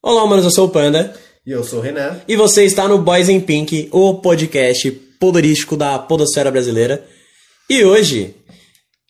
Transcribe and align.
Olá, 0.00 0.22
humanos, 0.22 0.44
eu 0.44 0.50
sou 0.52 0.68
o 0.68 0.70
Panda. 0.70 1.12
E 1.44 1.50
eu 1.50 1.64
sou 1.64 1.80
o 1.80 1.82
Renan. 1.82 2.20
E 2.28 2.36
você 2.36 2.64
está 2.64 2.86
no 2.86 3.02
Boys 3.02 3.28
in 3.28 3.40
Pink, 3.40 3.88
o 3.90 4.14
podcast 4.20 4.88
podorístico 5.18 5.76
da 5.76 5.98
podosfera 5.98 6.52
brasileira. 6.52 7.04
E 7.68 7.84
hoje, 7.84 8.32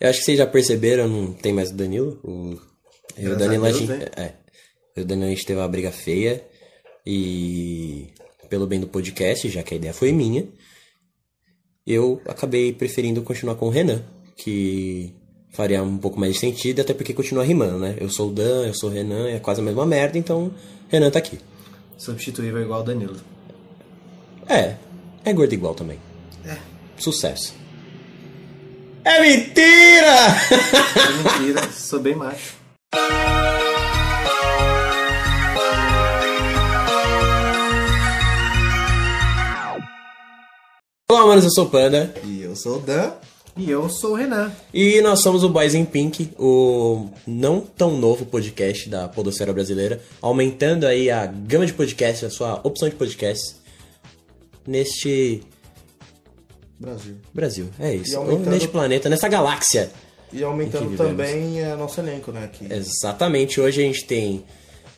eu 0.00 0.08
acho 0.08 0.20
que 0.20 0.24
vocês 0.24 0.38
já 0.38 0.46
perceberam, 0.46 1.06
não 1.06 1.34
tem 1.34 1.52
mais 1.52 1.70
o 1.70 1.74
Danilo. 1.74 2.18
O, 2.24 2.58
eu, 3.18 3.34
o 3.34 3.36
Danilo, 3.36 3.66
a, 3.66 3.68
Deus, 3.68 3.80
gente, 3.80 3.90
né? 3.90 4.06
é, 4.16 4.32
eu 4.96 5.02
o 5.02 5.06
Danilo, 5.06 5.26
a 5.26 5.30
gente 5.30 5.44
teve 5.44 5.60
uma 5.60 5.68
briga 5.68 5.92
feia. 5.92 6.42
E 7.04 8.08
pelo 8.48 8.66
bem 8.66 8.80
do 8.80 8.88
podcast, 8.88 9.46
já 9.50 9.62
que 9.62 9.74
a 9.74 9.76
ideia 9.76 9.92
foi 9.92 10.10
minha, 10.10 10.48
eu 11.86 12.18
acabei 12.24 12.72
preferindo 12.72 13.20
continuar 13.20 13.56
com 13.56 13.66
o 13.66 13.70
Renan, 13.70 14.02
que 14.38 15.14
faria 15.50 15.82
um 15.82 15.98
pouco 15.98 16.18
mais 16.18 16.32
de 16.32 16.40
sentido, 16.40 16.80
até 16.80 16.94
porque 16.94 17.12
continua 17.12 17.44
rimando, 17.44 17.78
né? 17.78 17.94
Eu 18.00 18.08
sou 18.08 18.30
o 18.30 18.32
Dan, 18.32 18.68
eu 18.68 18.74
sou 18.74 18.88
o 18.88 18.92
Renan, 18.92 19.28
é 19.28 19.38
quase 19.38 19.60
a 19.60 19.64
mesma 19.64 19.84
merda, 19.84 20.16
então 20.16 20.50
Renan 20.88 21.10
tá 21.10 21.18
aqui. 21.18 21.38
Substituível 21.98 22.62
igual 22.62 22.80
o 22.80 22.84
Danilo. 22.84 23.20
É, 24.48 24.76
é 25.24 25.32
gordo 25.32 25.52
igual 25.52 25.74
também. 25.74 25.98
É. 26.46 26.56
Sucesso. 26.96 27.54
É 29.04 29.20
mentira! 29.20 30.16
É 30.50 31.38
mentira, 31.40 31.68
sou 31.72 32.00
bem 32.00 32.14
macho. 32.14 32.56
Olá, 41.10 41.26
manos, 41.26 41.44
eu 41.44 41.50
sou 41.50 41.66
o 41.66 41.70
Panda. 41.70 42.14
E 42.24 42.42
eu 42.42 42.54
sou 42.56 42.76
o 42.76 42.80
Dan. 42.80 43.12
E 43.58 43.68
eu 43.70 43.88
sou 43.88 44.12
o 44.12 44.14
Renan. 44.14 44.52
E 44.72 45.00
nós 45.00 45.20
somos 45.20 45.42
o 45.42 45.48
Boys 45.48 45.74
in 45.74 45.84
Pink, 45.84 46.30
o 46.38 47.08
não 47.26 47.60
tão 47.60 47.96
novo 47.98 48.24
podcast 48.24 48.88
da 48.88 49.08
podosfera 49.08 49.52
brasileira, 49.52 50.00
aumentando 50.22 50.86
aí 50.86 51.10
a 51.10 51.26
gama 51.26 51.66
de 51.66 51.72
podcasts, 51.72 52.22
a 52.24 52.30
sua 52.30 52.60
opção 52.64 52.88
de 52.88 52.94
podcasts 52.94 53.56
neste 54.66 55.42
Brasil. 56.78 57.16
Brasil. 57.34 57.68
É 57.80 57.94
isso. 57.96 58.12
E 58.12 58.16
aumentando- 58.16 58.50
Neste 58.50 58.68
planeta, 58.68 59.08
nessa 59.08 59.28
galáxia. 59.28 59.90
E 60.32 60.44
aumentando 60.44 60.96
também 60.96 61.60
é, 61.60 61.74
nosso 61.74 62.00
elenco, 62.00 62.30
né? 62.30 62.48
Que 62.52 62.72
Exatamente. 62.72 63.60
Hoje 63.60 63.80
a 63.82 63.84
gente 63.84 64.04
tem. 64.04 64.44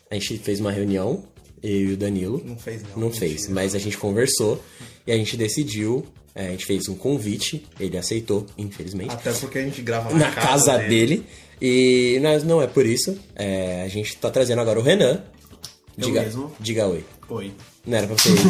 A 0.09 0.15
gente 0.15 0.37
fez 0.39 0.59
uma 0.59 0.71
reunião, 0.71 1.23
eu 1.63 1.89
e 1.89 1.93
o 1.93 1.97
Danilo. 1.97 2.41
não 2.45 2.57
fez, 2.57 2.81
não. 2.83 2.89
Não 2.91 3.07
mentira. 3.09 3.27
fez, 3.27 3.47
mas 3.47 3.75
a 3.75 3.79
gente 3.79 3.97
conversou 3.97 4.61
e 5.05 5.11
a 5.11 5.15
gente 5.17 5.35
decidiu. 5.37 6.05
é, 6.33 6.47
a 6.47 6.51
gente 6.51 6.65
fez 6.65 6.87
um 6.87 6.95
convite, 6.95 7.65
ele 7.79 7.97
aceitou, 7.97 8.45
infelizmente, 8.57 9.11
Até 9.13 9.31
porque 9.33 9.59
a 9.59 9.63
gente 9.63 9.81
grava 9.81 10.09
na, 10.11 10.27
na 10.27 10.31
casa 10.31 10.77
dele. 10.77 11.25
E 11.61 12.19
mas 12.23 12.43
não 12.43 12.61
é 12.61 12.67
por 12.67 12.85
isso. 12.85 13.17
é, 13.35 13.83
a 13.83 13.87
gente 13.87 14.15
tá 14.17 14.29
trazendo 14.31 14.59
agora 14.61 14.79
o 14.79 14.83
Renan. 14.83 15.21
Eu 15.97 16.05
Diga, 16.07 16.21
mesmo. 16.21 16.51
diga 16.59 16.87
oi. 16.87 17.03
Oi. 17.29 17.51
Não 17.85 17.97
era 17.97 18.07
pra 18.07 18.15
você. 18.15 18.29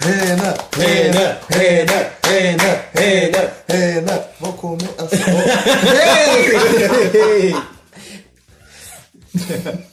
Renan, 0.00 0.54
Renan, 0.76 1.38
Renan, 1.48 2.06
Renan, 2.24 2.76
Renan. 2.94 3.50
Renan, 3.68 4.20
vou 4.40 4.52
comer 4.54 4.90
assim. 4.98 5.16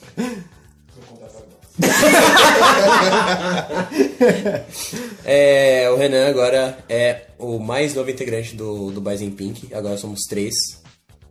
É, 5.26 5.90
o 5.92 5.96
Renan 5.98 6.28
agora 6.28 6.78
é 6.90 7.28
o 7.38 7.60
mais 7.60 7.94
novo 7.94 8.10
integrante 8.10 8.56
do, 8.56 8.92
do 8.92 9.00
Boys 9.02 9.22
in 9.22 9.32
Pink. 9.32 9.74
Agora 9.74 9.98
somos 9.98 10.22
três. 10.28 10.54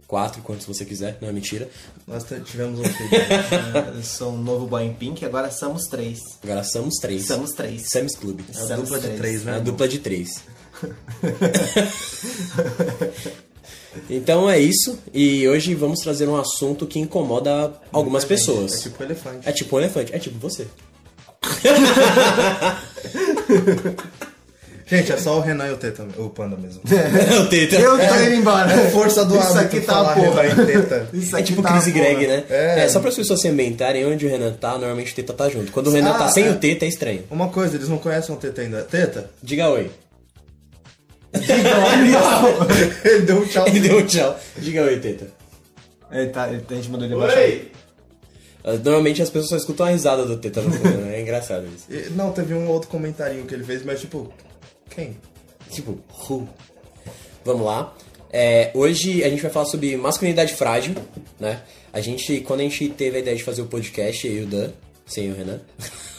Quatro, 0.07 0.41
quantos 0.41 0.65
você 0.67 0.87
quiser, 0.87 1.19
não 1.21 1.29
é 1.29 1.33
mentira. 1.33 1.69
Nós 2.07 2.25
tivemos 2.47 2.81
um 2.81 2.85
filho. 2.85 3.11
Eu 3.95 4.03
sou 4.03 4.33
um 4.33 4.39
novo 4.39 4.67
boy 4.67 4.85
em 4.85 4.95
pink, 4.95 5.23
agora 5.23 5.51
somos 5.51 5.85
três. 5.85 6.19
Agora 6.43 6.65
somos 6.65 6.95
três. 6.95 7.27
Somos 7.27 7.51
três. 7.51 7.83
Sam's 7.93 8.17
Club. 8.17 8.41
É 8.41 8.45
a 8.59 8.67
Somos 8.69 8.89
dupla 8.89 9.01
de 9.01 9.07
três. 9.09 9.19
três, 9.19 9.43
É 9.43 9.45
né? 9.45 9.57
a 9.57 9.59
dupla 9.59 9.87
de 9.87 9.99
três. 9.99 10.43
então 14.09 14.49
é 14.51 14.59
isso. 14.59 14.99
E 15.13 15.47
hoje 15.49 15.75
vamos 15.75 16.01
trazer 16.01 16.29
um 16.29 16.37
assunto 16.37 16.87
que 16.87 16.99
incomoda 16.99 17.73
algumas 17.93 18.25
Muita 18.25 18.37
gente. 18.37 18.47
pessoas. 18.47 18.75
É 18.75 18.79
tipo 18.89 19.03
elefante. 19.03 19.49
É 19.49 19.53
tipo 19.53 19.77
um 19.77 19.79
elefante. 19.79 20.15
É 20.15 20.19
tipo 20.19 20.39
você. 20.39 20.67
Gente, 24.91 25.13
é 25.13 25.19
só 25.19 25.37
o 25.37 25.41
Renan 25.43 25.67
e 25.69 25.73
o 25.73 25.77
Teta, 25.77 26.07
o 26.17 26.31
Panda 26.31 26.57
mesmo. 26.57 26.81
o 26.83 27.47
Teta. 27.47 27.77
Eu 27.77 27.99
tô 27.99 28.15
indo 28.23 28.35
embora. 28.37 28.73
É 28.73 28.89
força 28.91 29.23
do 29.23 29.39
Isso 29.39 29.59
aqui 29.59 29.81
tá 29.83 29.93
falar 29.93 30.15
porra. 30.15 30.41
Renan 30.43 30.63
e 30.63 30.67
Teta. 30.67 31.09
Isso 31.13 31.37
É 31.37 31.43
tipo 31.43 31.61
tá 31.61 31.73
Chris 31.73 31.89
e. 31.89 31.91
Greg, 31.91 32.27
né? 32.27 32.45
É. 32.49 32.85
É. 32.85 32.89
só 32.89 32.99
para 32.99 33.11
as 33.11 33.15
pessoas 33.17 33.39
se 33.43 33.49
ambientarem 33.49 34.07
onde 34.07 34.25
o 34.25 34.31
Renan 34.31 34.53
tá, 34.55 34.79
normalmente 34.79 35.13
o 35.13 35.15
Teta 35.15 35.35
tá 35.35 35.47
junto. 35.51 35.71
Quando 35.73 35.89
o 35.89 35.91
Renan 35.91 36.13
Ah, 36.13 36.19
tá 36.21 36.29
sem 36.31 36.47
é. 36.47 36.51
o 36.51 36.57
Teta, 36.57 36.87
é 36.87 36.89
estranho. 36.89 37.23
Uma 37.31 37.49
coisa, 37.51 37.77
eles 37.77 37.89
não 37.91 37.99
conhecem 37.99 38.35
o 38.35 38.39
Teta 38.39 38.63
ainda. 38.63 38.81
Teta? 38.83 39.29
Diga 39.43 39.69
oi. 39.69 39.91
Ele 41.33 43.23
deu 43.23 43.41
um 43.43 43.47
tchau. 43.47 43.67
Ele 43.69 43.81
deu 43.81 43.99
um 43.99 44.07
tchau. 44.07 44.41
Diga 44.57 44.83
oi, 44.83 44.99
Teta. 44.99 45.29
Ele 46.11 46.29
tá, 46.29 46.45
a 46.45 46.75
gente 46.75 46.89
mandou 46.89 47.07
ele 47.07 47.15
abaixar. 47.15 47.43
Ah, 48.65 48.73
Normalmente 48.73 49.23
as 49.23 49.29
pessoas 49.29 49.51
só 49.51 49.57
escutam 49.57 49.87
a 49.87 49.91
risada 49.91 50.25
do 50.25 50.37
Teta 50.39 50.63
no 50.63 50.73
fundo, 50.73 50.99
né? 50.99 51.17
É 51.17 51.21
engraçado 51.21 51.67
isso. 51.67 51.87
Não, 52.13 52.33
teve 52.33 52.55
um 52.55 52.69
outro 52.69 52.89
comentarinho 52.89 53.45
que 53.45 53.55
ele 53.55 53.65
fez, 53.65 53.85
mas 53.85 54.01
tipo, 54.01 54.33
quem? 54.91 55.17
Tipo, 55.71 55.99
who? 56.29 56.49
Vamos 57.45 57.65
lá. 57.65 57.95
É, 58.31 58.71
hoje 58.75 59.25
a 59.25 59.29
gente 59.29 59.41
vai 59.41 59.51
falar 59.51 59.67
sobre 59.67 59.97
masculinidade 59.97 60.55
frágil, 60.55 60.95
né? 61.41 61.61
A 61.93 62.01
gente, 62.01 62.41
quando 62.41 62.61
a 62.61 62.63
gente 62.65 62.89
teve 62.91 63.17
a 63.17 63.21
ideia 63.21 63.37
de 63.37 63.43
fazer 63.43 63.63
o 63.63 63.67
podcast, 63.67 64.27
eu 64.27 64.35
e 64.35 64.43
o 64.43 64.47
Dan, 64.47 64.71
sem 65.07 65.31
o 65.31 65.35
Renan, 65.35 65.61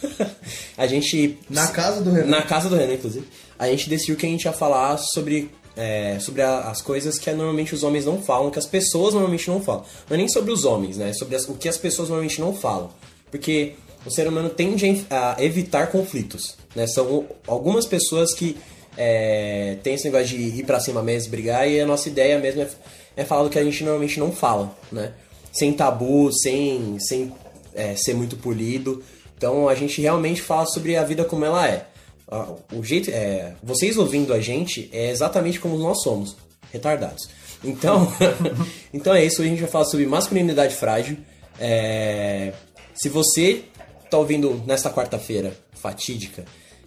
a 0.78 0.88
gente... 0.88 1.38
Na 1.50 1.68
casa 1.68 2.02
do 2.02 2.12
Renan. 2.12 2.28
Na 2.28 2.42
casa 2.42 2.68
do 2.70 2.76
Renan, 2.76 2.94
inclusive. 2.94 3.28
A 3.60 3.68
gente 3.68 3.90
decidiu 3.90 4.16
que 4.16 4.26
a 4.26 4.30
gente 4.30 4.46
ia 4.46 4.54
falar 4.54 4.98
sobre, 4.98 5.52
é, 5.76 6.18
sobre 6.20 6.42
a- 6.42 6.62
as 6.62 6.82
coisas 6.82 7.20
que 7.20 7.30
normalmente 7.32 7.76
os 7.76 7.84
homens 7.84 8.06
não 8.06 8.22
falam, 8.22 8.50
que 8.50 8.58
as 8.58 8.66
pessoas 8.66 9.14
normalmente 9.14 9.50
não 9.50 9.62
falam. 9.62 9.84
Não 10.10 10.16
é 10.16 10.18
nem 10.18 10.30
sobre 10.30 10.52
os 10.52 10.64
homens, 10.66 10.98
né? 10.98 11.10
É 11.10 11.14
sobre 11.14 11.36
as- 11.36 11.48
o 11.48 11.54
que 11.56 11.68
as 11.68 11.78
pessoas 11.78 12.08
normalmente 12.10 12.40
não 12.40 12.54
falam. 12.56 12.90
Porque 13.30 13.74
o 14.06 14.10
ser 14.10 14.28
humano 14.28 14.50
tende 14.50 15.06
a 15.10 15.36
evitar 15.44 15.88
conflitos, 15.92 16.56
né? 16.76 16.88
São 16.88 17.28
algumas 17.46 17.86
pessoas 17.86 18.34
que 18.34 18.58
é, 18.98 19.78
têm 19.84 19.94
esse 19.94 20.06
negócio 20.06 20.28
de 20.28 20.36
ir 20.36 20.66
pra 20.66 20.80
cima 20.80 21.02
mesmo, 21.02 21.30
brigar, 21.32 21.70
e 21.70 21.80
a 21.80 21.86
nossa 21.86 22.10
ideia 22.10 22.38
mesmo 22.40 22.62
é, 22.64 22.68
é 23.16 23.24
falar 23.24 23.44
do 23.44 23.50
que 23.50 23.58
a 23.58 23.64
gente 23.64 23.82
normalmente 23.84 24.20
não 24.20 24.30
fala, 24.32 24.76
né? 24.92 25.14
Sem 25.54 25.72
tabu, 25.74 26.30
sem, 26.34 26.98
sem 27.00 27.32
é, 27.74 27.96
ser 27.96 28.14
muito 28.14 28.36
polido. 28.36 29.02
Então 29.38 29.70
a 29.70 29.76
gente 29.76 30.02
realmente 30.02 30.42
fala 30.42 30.66
sobre 30.66 30.98
a 30.98 31.04
vida 31.04 31.24
como 31.24 31.46
ela 31.46 31.66
é. 31.68 31.86
Ah, 32.32 32.54
O 32.74 32.84
jeito, 32.84 33.10
é, 33.10 33.56
vocês 33.64 33.98
ouvindo 33.98 34.34
a 34.34 34.40
gente 34.40 34.90
é 34.94 35.10
exatamente 35.10 35.60
como 35.60 35.78
nós 35.78 36.02
somos, 36.04 36.36
retardados. 36.72 37.28
Então, 37.64 38.12
então 38.94 39.14
é 39.14 39.26
isso. 39.26 39.42
Hoje 39.42 39.50
a 39.50 39.52
gente 39.52 39.62
vai 39.62 39.70
falar 39.70 39.86
sobre 39.86 40.06
masculinidade 40.06 40.76
frágil. 40.76 41.18
É, 41.60 42.54
se 42.94 43.10
você 43.10 43.64
tá 44.10 44.18
ouvindo 44.18 44.64
nesta 44.66 44.90
quarta-feira 44.90 45.54
fatídica 45.74 46.46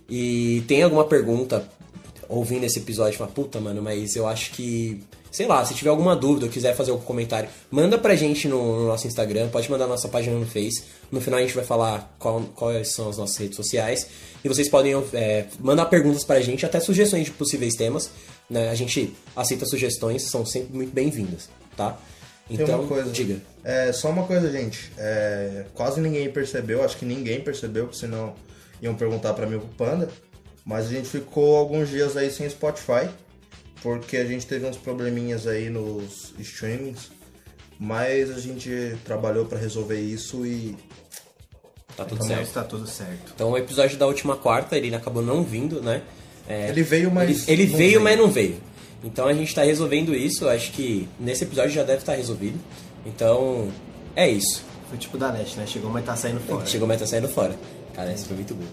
e 0.09 0.63
tem 0.67 0.83
alguma 0.83 1.05
pergunta 1.05 1.69
ouvindo 2.29 2.65
esse 2.65 2.79
episódio 2.79 3.19
fala, 3.19 3.31
puta, 3.31 3.61
mano, 3.61 3.83
mas 3.83 4.17
eu 4.17 4.27
acho 4.27 4.53
que. 4.53 5.03
Sei 5.33 5.47
lá, 5.47 5.65
se 5.65 5.73
tiver 5.75 5.89
alguma 5.89 6.15
dúvida 6.15 6.45
ou 6.47 6.53
quiser 6.53 6.77
fazer 6.77 6.91
algum 6.91 7.03
comentário, 7.05 7.49
manda 7.71 7.97
pra 7.99 8.15
gente 8.15 8.47
no, 8.47 8.81
no 8.83 8.87
nosso 8.87 9.07
Instagram, 9.07 9.49
pode 9.49 9.71
mandar 9.71 9.87
na 9.87 9.93
nossa 9.95 10.07
página 10.09 10.37
no 10.39 10.47
Face. 10.47 10.85
No 11.11 11.23
final 11.23 11.39
a 11.41 11.43
gente 11.43 11.55
vai 11.55 11.65
falar 11.65 12.15
qual- 12.19 12.43
quais 12.55 12.93
são 12.93 13.09
as 13.09 13.17
nossas 13.17 13.39
redes 13.39 13.57
sociais. 13.57 14.07
E 14.45 14.49
vocês 14.49 14.69
podem 14.69 14.93
é, 15.15 15.47
mandar 15.59 15.87
perguntas 15.87 16.23
pra 16.23 16.39
gente, 16.43 16.67
até 16.67 16.79
sugestões 16.81 17.25
de 17.25 17.31
possíveis 17.31 17.75
temas. 17.75 18.11
Né? 18.51 18.69
A 18.69 18.75
gente 18.75 19.15
aceita 19.35 19.65
sugestões, 19.65 20.23
são 20.25 20.45
sempre 20.45 20.77
muito 20.77 20.93
bem-vindas, 20.93 21.49
tá? 21.77 21.97
Tem 22.47 22.61
Então, 22.61 22.81
uma 22.81 22.89
coisa. 22.89 23.11
diga. 23.11 23.41
É, 23.65 23.91
só 23.91 24.11
uma 24.11 24.25
coisa, 24.27 24.53
gente. 24.53 24.93
É, 24.99 25.65
quase 25.73 25.99
ninguém 26.01 26.31
percebeu, 26.31 26.85
acho 26.85 26.99
que 26.99 27.07
ninguém 27.07 27.41
percebeu, 27.41 27.85
porque 27.87 27.99
senão 27.99 28.35
iam 28.83 28.95
perguntar 28.95 29.33
pra 29.33 29.47
mim 29.47 29.59
pro 29.59 29.69
Panda. 29.69 30.11
Mas 30.63 30.87
a 30.87 30.89
gente 30.91 31.09
ficou 31.09 31.57
alguns 31.57 31.89
dias 31.89 32.17
aí 32.19 32.31
sem 32.31 32.47
Spotify, 32.51 33.09
porque 33.83 34.17
a 34.17 34.25
gente 34.25 34.47
teve 34.47 34.67
uns 34.67 34.77
probleminhas 34.77 35.47
aí 35.47 35.69
nos 35.69 36.33
streamings. 36.39 37.11
Mas 37.79 38.31
a 38.31 38.39
gente 38.39 38.97
trabalhou 39.05 39.45
pra 39.47 39.59
resolver 39.59 40.01
isso 40.01 40.47
e 40.47 40.77
Tá 41.97 42.05
tudo 42.05 42.17
Então 42.25 42.29
certo. 42.29 42.47
está 42.47 42.65
tudo 42.65 42.87
certo. 42.87 43.33
Então 43.35 43.51
o 43.51 43.59
episódio 43.59 43.99
da 43.99 44.07
última 44.07 44.37
quarta, 44.37 44.77
ele 44.77 44.95
acabou 44.95 45.23
não 45.23 45.43
vindo, 45.43 45.83
né? 45.83 46.03
É, 46.49 46.69
ele 46.69 46.83
veio, 46.83 47.11
mas. 47.11 47.49
ele, 47.49 47.63
ele 47.63 47.71
não 47.71 47.79
veio, 47.79 48.01
mas 48.01 48.19
não 48.19 48.29
veio. 48.31 48.57
Então 49.05 49.27
a 49.27 49.33
gente 49.33 49.55
tá 49.55 49.63
resolvendo 49.63 50.15
isso, 50.15 50.49
acho 50.49 50.73
que 50.73 51.09
nesse 51.19 51.45
episódio 51.45 51.71
já 51.73 51.83
deve 51.83 51.99
estar 51.99 52.15
resolvido. 52.15 52.59
Então, 53.05 53.71
é 54.15 54.29
isso. 54.29 54.65
Foi 54.89 54.97
tipo 54.97 55.19
da 55.19 55.33
NET, 55.33 55.57
né? 55.57 55.67
Chegou, 55.67 55.91
mas 55.91 56.05
tá 56.05 56.15
saindo 56.17 56.41
fora. 56.41 56.65
Chegou, 56.67 56.87
mas 56.87 57.01
tá 57.01 57.07
saindo 57.07 57.29
fora. 57.29 57.55
Cara, 57.95 58.13
esse 58.13 58.25
foi 58.27 58.37
muito 58.37 58.55
bom. 58.55 58.65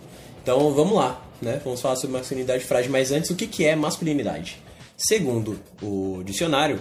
Então 0.42 0.74
vamos 0.74 0.96
lá, 0.96 1.22
né? 1.42 1.60
Vamos 1.64 1.82
falar 1.82 1.96
sobre 1.96 2.16
masculinidade 2.18 2.64
frágil, 2.64 2.92
mas 2.92 3.12
antes, 3.12 3.30
o 3.32 3.36
que, 3.36 3.48
que 3.48 3.66
é 3.66 3.76
masculinidade? 3.76 4.62
Segundo 5.00 5.60
o 5.82 6.22
dicionário, 6.24 6.80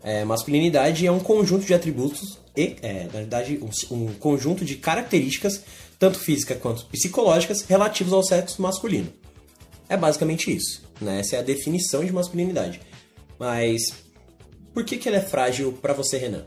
É, 0.00 0.24
masculinidade 0.24 1.04
é 1.04 1.10
um 1.10 1.18
conjunto 1.18 1.66
de 1.66 1.74
atributos 1.74 2.38
e, 2.56 2.76
é, 2.82 3.04
na 3.04 3.18
verdade, 3.18 3.60
um, 3.60 3.96
um 3.96 4.12
conjunto 4.14 4.64
de 4.64 4.76
características, 4.76 5.64
tanto 5.98 6.18
físicas 6.18 6.56
quanto 6.58 6.86
psicológicas, 6.86 7.62
relativos 7.62 8.12
ao 8.12 8.22
sexo 8.22 8.62
masculino. 8.62 9.12
É 9.88 9.96
basicamente 9.96 10.54
isso. 10.54 10.82
Né? 11.00 11.18
Essa 11.18 11.36
é 11.36 11.38
a 11.40 11.42
definição 11.42 12.04
de 12.04 12.12
masculinidade. 12.12 12.80
Mas 13.38 13.92
por 14.72 14.84
que, 14.84 14.96
que 14.96 15.08
ela 15.08 15.18
é 15.18 15.20
frágil 15.20 15.72
pra 15.72 15.92
você, 15.92 16.16
Renan? 16.16 16.46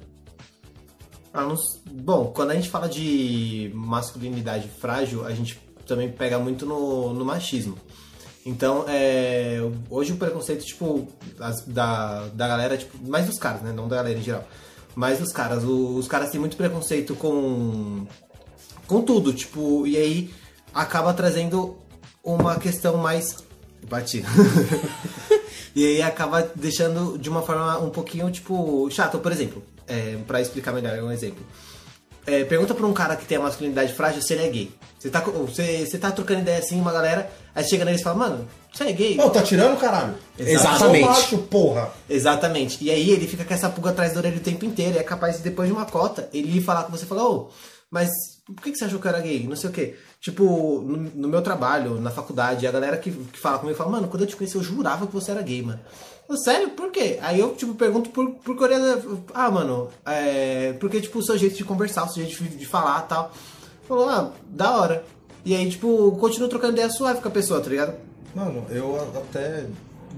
Ah, 1.34 1.44
não 1.44 1.56
Bom, 1.92 2.32
quando 2.34 2.52
a 2.52 2.56
gente 2.56 2.70
fala 2.70 2.88
de 2.88 3.70
masculinidade 3.74 4.70
frágil, 4.80 5.26
a 5.26 5.34
gente 5.34 5.60
também 5.86 6.10
pega 6.10 6.40
muito 6.40 6.66
no, 6.66 7.14
no 7.14 7.26
machismo. 7.26 7.78
Então, 8.46 8.86
é, 8.88 9.60
hoje 9.90 10.14
o 10.14 10.18
preconceito, 10.18 10.66
tipo, 10.66 11.08
as- 11.40 11.64
da, 11.66 12.28
da 12.34 12.48
galera, 12.48 12.78
tipo, 12.78 12.98
mais 13.08 13.26
dos 13.28 13.38
caras, 13.38 13.62
né? 13.62 13.72
Não 13.72 13.88
da 13.88 13.98
galera 13.98 14.18
em 14.18 14.24
geral. 14.24 14.48
Mais 14.96 15.20
dos 15.20 15.32
caras. 15.32 15.64
O- 15.64 15.96
os 15.96 16.08
caras 16.08 16.32
têm 16.32 16.40
muito 16.40 16.58
preconceito 16.58 17.16
com, 17.16 18.06
com 18.88 19.02
tudo, 19.02 19.32
tipo, 19.34 19.86
e 19.86 19.96
aí 19.96 20.34
acaba 20.74 21.14
trazendo 21.14 21.78
uma 22.24 22.56
questão 22.58 22.98
mais. 22.98 23.38
Bati. 23.88 24.24
e 25.76 25.86
aí 25.86 26.02
acaba 26.02 26.42
deixando 26.56 27.18
de 27.18 27.30
uma 27.30 27.42
forma 27.42 27.78
um 27.80 27.90
pouquinho, 27.90 28.30
tipo, 28.32 28.90
chato. 28.92 29.20
Por 29.20 29.32
exemplo, 29.32 29.64
é, 29.88 30.18
pra 30.28 30.42
explicar 30.42 30.72
melhor, 30.72 30.98
um 31.04 31.12
exemplo. 31.12 31.44
É, 32.26 32.44
pergunta 32.44 32.74
pra 32.76 32.86
um 32.86 32.94
cara 32.94 33.16
que 33.16 33.26
tem 33.26 33.38
a 33.38 33.42
masculinidade 33.42 33.94
frágil 33.94 34.22
se 34.22 34.34
ele 34.34 34.44
é 34.46 34.50
gay. 34.50 34.72
Você 35.02 35.10
tá, 35.10 35.20
você, 35.20 35.84
você 35.84 35.98
tá 35.98 36.12
trocando 36.12 36.42
ideia 36.42 36.60
assim, 36.60 36.80
uma 36.80 36.92
galera, 36.92 37.28
aí 37.56 37.64
chega 37.64 37.84
neles 37.84 38.02
e 38.02 38.04
fala, 38.04 38.18
mano, 38.18 38.48
você 38.72 38.84
é 38.84 38.92
gay? 38.92 39.16
Não, 39.16 39.32
tá 39.32 39.42
tirando, 39.42 39.76
caralho? 39.80 40.14
Exatamente. 40.38 41.02
Eu 41.02 41.08
sou 41.08 41.16
macho, 41.16 41.38
porra. 41.40 41.92
Exatamente. 42.08 42.78
E 42.84 42.92
aí 42.92 43.10
ele 43.10 43.28
fica 43.28 43.44
com 43.44 43.52
essa 43.52 43.68
pulga 43.68 43.90
atrás 43.90 44.14
da 44.14 44.20
orelha 44.20 44.38
o 44.38 44.42
tempo 44.42 44.64
inteiro. 44.64 44.98
E 44.98 45.00
é 45.00 45.04
capaz 45.04 45.38
de, 45.38 45.42
depois 45.42 45.68
de 45.68 45.74
uma 45.74 45.88
cota, 45.88 46.30
ele 46.32 46.56
ir 46.56 46.62
falar 46.62 46.84
com 46.84 46.92
você 46.92 47.06
e 47.06 47.08
falar, 47.08 47.28
ô, 47.28 47.50
mas 47.90 48.12
por 48.46 48.62
que 48.62 48.72
que 48.72 48.78
você 48.78 48.86
achou 48.86 49.00
que 49.00 49.08
eu 49.08 49.10
era 49.10 49.22
gay? 49.22 49.48
Não 49.48 49.56
sei 49.56 49.72
o 49.72 49.74
quê. 49.74 49.96
Tipo, 50.20 50.84
no, 50.86 50.98
no 50.98 51.28
meu 51.28 51.42
trabalho, 51.42 52.00
na 52.00 52.12
faculdade, 52.12 52.68
a 52.68 52.72
galera 52.72 52.96
que, 52.96 53.10
que 53.10 53.40
fala 53.40 53.58
comigo 53.58 53.76
fala, 53.76 53.90
mano, 53.90 54.08
quando 54.08 54.22
eu 54.22 54.28
te 54.28 54.36
conheci, 54.36 54.56
eu 54.56 54.62
jurava 54.62 55.08
que 55.08 55.14
você 55.14 55.32
era 55.32 55.42
gay, 55.42 55.64
mano. 55.64 55.80
Eu, 56.30 56.38
Sério? 56.38 56.70
Por 56.70 56.92
quê? 56.92 57.18
Aí 57.24 57.40
eu, 57.40 57.56
tipo, 57.56 57.74
pergunto 57.74 58.12
por, 58.12 58.30
por 58.36 58.56
Coreia. 58.56 59.02
Ah, 59.34 59.50
mano, 59.50 59.90
é. 60.06 60.74
Porque, 60.80 61.02
tipo, 61.02 61.18
o 61.18 61.24
seu 61.24 61.40
jeito 61.40 61.58
de 61.58 61.64
conversar, 61.64 62.04
o 62.04 62.10
seu 62.10 62.24
jeito 62.24 62.44
de, 62.44 62.56
de 62.56 62.66
falar 62.68 63.04
e 63.06 63.10
tal. 63.10 63.34
Falou, 63.92 64.08
ah, 64.08 64.32
da 64.50 64.78
hora. 64.78 65.04
E 65.44 65.54
aí, 65.54 65.70
tipo, 65.70 66.14
continuo 66.14 66.48
trocando 66.48 66.72
ideia 66.72 66.90
suave 66.90 67.20
com 67.20 67.28
a 67.28 67.32
pessoa, 67.32 67.60
tá 67.60 67.70
ligado? 67.70 67.94
Mano, 68.34 68.66
eu 68.70 68.96
até 69.18 69.66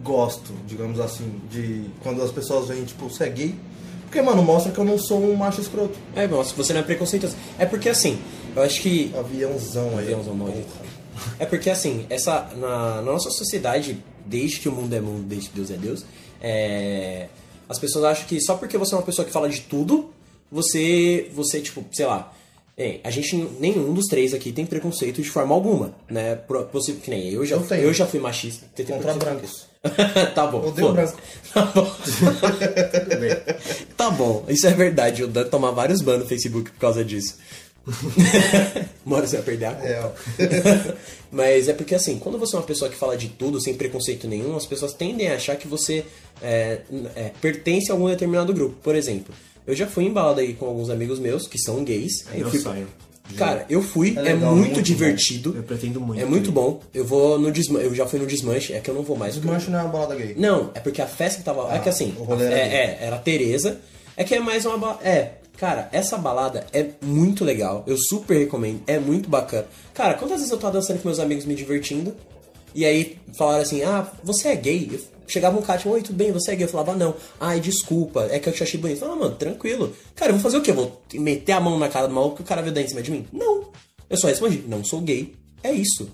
gosto, 0.04 0.54
digamos 0.68 1.00
assim, 1.00 1.42
de 1.50 1.86
quando 2.04 2.22
as 2.22 2.30
pessoas 2.30 2.68
veem, 2.68 2.84
tipo, 2.84 3.10
você 3.10 3.24
é 3.24 3.30
gay. 3.30 3.56
Porque, 4.04 4.22
mano, 4.22 4.44
mostra 4.44 4.72
que 4.72 4.78
eu 4.78 4.86
não 4.86 5.00
sou 5.00 5.20
um 5.20 5.36
macho 5.36 5.60
escroto. 5.60 5.98
É, 6.16 6.28
nossa, 6.28 6.54
você 6.54 6.72
não 6.72 6.81
é 6.81 6.84
preconceituoso. 6.84 7.36
É 7.58 7.66
porque 7.66 7.90
assim, 7.90 8.20
eu 8.56 8.62
acho 8.62 8.80
que 8.80 9.12
Aviãozão 9.18 9.90
aí. 9.98 10.04
Aviãozão 10.04 10.36
maldito. 10.36 10.68
É 11.40 11.46
porque 11.46 11.70
assim, 11.70 12.06
essa 12.12 12.50
na, 12.56 12.96
na 12.98 13.02
nossa 13.02 13.31
sociedade, 13.31 14.04
desde 14.24 14.60
que 14.60 14.70
o 14.70 14.72
mundo 14.72 14.94
é 14.94 15.00
mundo, 15.00 15.24
desde 15.24 15.50
que 15.50 15.56
Deus 15.56 15.72
é 15.72 15.78
Deus, 15.78 16.06
é, 16.42 17.28
as 17.68 17.80
pessoas 17.80 18.06
acham 18.06 18.28
que 18.28 18.40
só 18.40 18.56
porque 18.56 18.78
você 18.78 18.94
é 18.94 18.98
uma 18.98 19.04
pessoa 19.04 19.25
que 19.25 19.31
fala 19.31 19.50
de 19.50 19.62
tudo, 19.62 20.12
você, 20.52 21.31
você 21.34 21.62
tipo, 21.62 21.84
sei 21.92 22.06
lá, 22.06 22.34
é, 22.75 23.00
a 23.04 23.12
gente 23.12 23.36
nenhum 23.60 23.94
dos 23.94 24.08
três 24.08 24.34
aqui 24.34 24.52
tem 24.52 24.66
preconceito 24.66 25.22
de 25.22 25.30
forma 25.30 25.54
alguma, 25.54 25.94
né? 26.10 26.36
Possível 26.72 27.02
que 27.02 27.10
nem 27.10 27.30
eu, 27.30 27.46
já, 27.46 27.58
Eu 27.75 27.94
já 27.94 28.08
fui 28.08 28.20
machista. 28.20 28.66
Contra 28.88 29.14
brancos. 29.14 29.68
tá 30.34 30.48
bom. 30.48 30.68
Odeio 30.68 30.88
foda-se. 30.88 31.14
Tá 31.54 31.66
bom. 31.66 31.92
tá 33.96 34.10
bom, 34.10 34.44
isso 34.48 34.66
é 34.66 34.72
verdade. 34.72 35.24
O 35.24 35.28
Dan 35.28 35.46
toma 35.46 35.72
vários 35.72 36.02
bans 36.02 36.20
no 36.20 36.25
Facebook 36.25 36.72
por 36.72 36.80
causa 36.80 37.06
disso. 37.06 37.38
Uma 39.06 39.18
hora 39.18 39.28
você 39.28 39.36
vai 39.36 39.46
perder 39.46 39.66
a 39.66 39.74
conta. 39.74 39.88
É. 39.88 40.96
Mas 41.31 41.68
é 41.68 41.74
porque 41.74 41.94
assim, 41.94 42.18
quando 42.18 42.40
você 42.40 42.56
é 42.56 42.60
uma 42.60 42.66
pessoa 42.66 42.90
que 42.90 42.98
fala 42.98 43.16
de 43.16 43.28
tudo 43.28 43.62
sem 43.62 43.75
preconceito 43.75 44.28
nenhum, 44.28 44.56
as 44.56 44.66
pessoas 44.66 44.94
tendem 44.94 45.28
a 45.28 45.36
achar 45.36 45.58
que 45.58 45.68
você 45.68 46.06
é, 46.42 46.80
é, 47.16 47.31
pertence 47.42 47.92
a 47.92 47.94
algum 47.94 48.08
determinado 48.08 48.54
grupo. 48.54 48.78
Por 48.81 48.96
exemplo, 48.96 49.36
eu 49.65 49.75
já 49.75 49.88
fui 49.88 50.06
embalado 50.06 50.39
aí 50.39 50.54
com 50.54 50.65
alguns 50.65 50.89
amigos 50.89 51.19
meus 51.19 51.48
que 51.48 51.57
são 51.57 51.83
gays. 51.83 52.25
É 52.33 52.38
meu 52.38 52.50
fui... 52.50 52.60
sonho. 52.60 52.88
Cara, 53.38 53.65
eu 53.69 53.81
fui, 53.81 54.13
É 54.18 54.19
é, 54.19 54.21
legal, 54.33 54.54
muito, 54.54 54.74
muito 54.74 54.81
divertido. 54.81 55.54
Eu 55.56 55.63
pretendo 55.63 56.00
muito. 56.01 56.21
É 56.21 56.25
muito 56.25 56.51
bom. 56.51 56.81
Eu 56.94 57.06
vou 57.06 57.39
no 57.39 57.51
desmanche. 57.51 57.86
Eu 57.86 57.95
já 57.95 58.06
fui 58.06 58.19
no 58.19 58.27
desmanche, 58.27 58.74
é 58.74 58.80
que 58.81 58.89
eu 58.89 58.94
não 58.94 59.01
vou 59.01 59.15
mais. 59.15 59.33
porque- 59.36 59.48
Desmanche 59.48 59.71
não 59.71 59.80
é 59.80 59.83
uma 59.83 59.92
balada 59.92 60.15
gay. 60.15 60.36
não, 60.38 60.71
é 60.75 60.80
porque 60.81 61.01
a 61.01 61.07
festa 61.07 61.39
que 61.39 61.45
tava. 61.45 61.74
é 61.74 61.80
que 61.80 61.88
assim, 61.89 62.13
o 62.19 62.24
rolê 62.24 62.44
é, 62.45 62.48
era 62.48 62.75
é, 62.75 62.98
era 63.01 63.15
a 63.15 63.19
Tereza. 63.19 63.80
É 64.18 64.24
que 64.24 64.36
é 64.36 64.39
mais 64.39 64.65
uma 64.65 64.77
balada. 64.77 65.07
É, 65.07 65.31
cara, 65.57 65.88
essa 65.94 66.18
balada 66.18 66.68
é 66.74 66.86
muito 67.01 67.45
legal. 67.45 67.83
Eu 67.88 67.95
super 67.98 68.38
recomendo. 68.38 68.81
É 68.86 69.00
muito 69.00 69.30
bacana. 69.30 69.65
Cara, 69.94 70.15
quantas 70.15 70.38
vezes 70.39 70.51
eu 70.51 70.57
tava 70.57 70.74
dançando 70.74 71.01
com 71.01 71.07
meus 71.07 71.19
amigos 71.19 71.45
me 71.45 71.56
divertindo? 71.56 72.13
E 72.75 72.86
aí 72.86 73.18
falaram 73.34 73.62
assim: 73.62 73.84
ah, 73.84 74.08
você 74.24 74.50
é 74.50 74.56
gay? 74.56 74.90
Eu 74.92 75.00
chegava 75.28 75.58
um 75.58 75.62
cara, 75.62 75.80
tipo, 75.80 75.92
oi, 75.92 76.02
tudo 76.02 76.16
bem, 76.16 76.31
você 76.31 76.52
é 76.52 76.56
gay? 76.56 76.66
Eu 76.66 76.70
falava, 76.70 76.94
não, 76.96 77.16
ai, 77.40 77.60
desculpa, 77.60 78.28
é 78.30 78.40
que 78.40 78.50
eu 78.50 78.54
te 78.54 78.62
achei 78.64 78.80
bonito. 78.80 78.98
Eu 78.98 79.02
falava, 79.08 79.20
mano, 79.24 79.36
tranquilo. 79.36 79.96
Cara, 80.16 80.31
eu 80.31 80.36
vou 80.36 80.44
fazer 80.44 80.58
o 80.58 80.62
quê? 80.62 80.72
Eu 80.72 80.75
vou 80.75 81.02
meter 81.14 81.54
a 81.54 81.60
mão 81.60 81.78
na 81.80 81.90
cara 81.90 82.08
do 82.08 82.14
maluco 82.14 82.38
que 82.38 82.42
o 82.42 82.46
cara 82.46 82.62
veio 82.62 82.74
dar 82.74 82.81
em 82.81 82.88
cima 82.88 83.02
de 83.02 83.12
mim? 83.12 83.28
Não. 83.31 83.70
Eu 84.10 84.18
só 84.18 84.28
respondi, 84.28 84.64
não 84.68 84.84
sou 84.84 85.02
gay. 85.02 85.34
É 85.64 85.72
isso. 85.72 86.10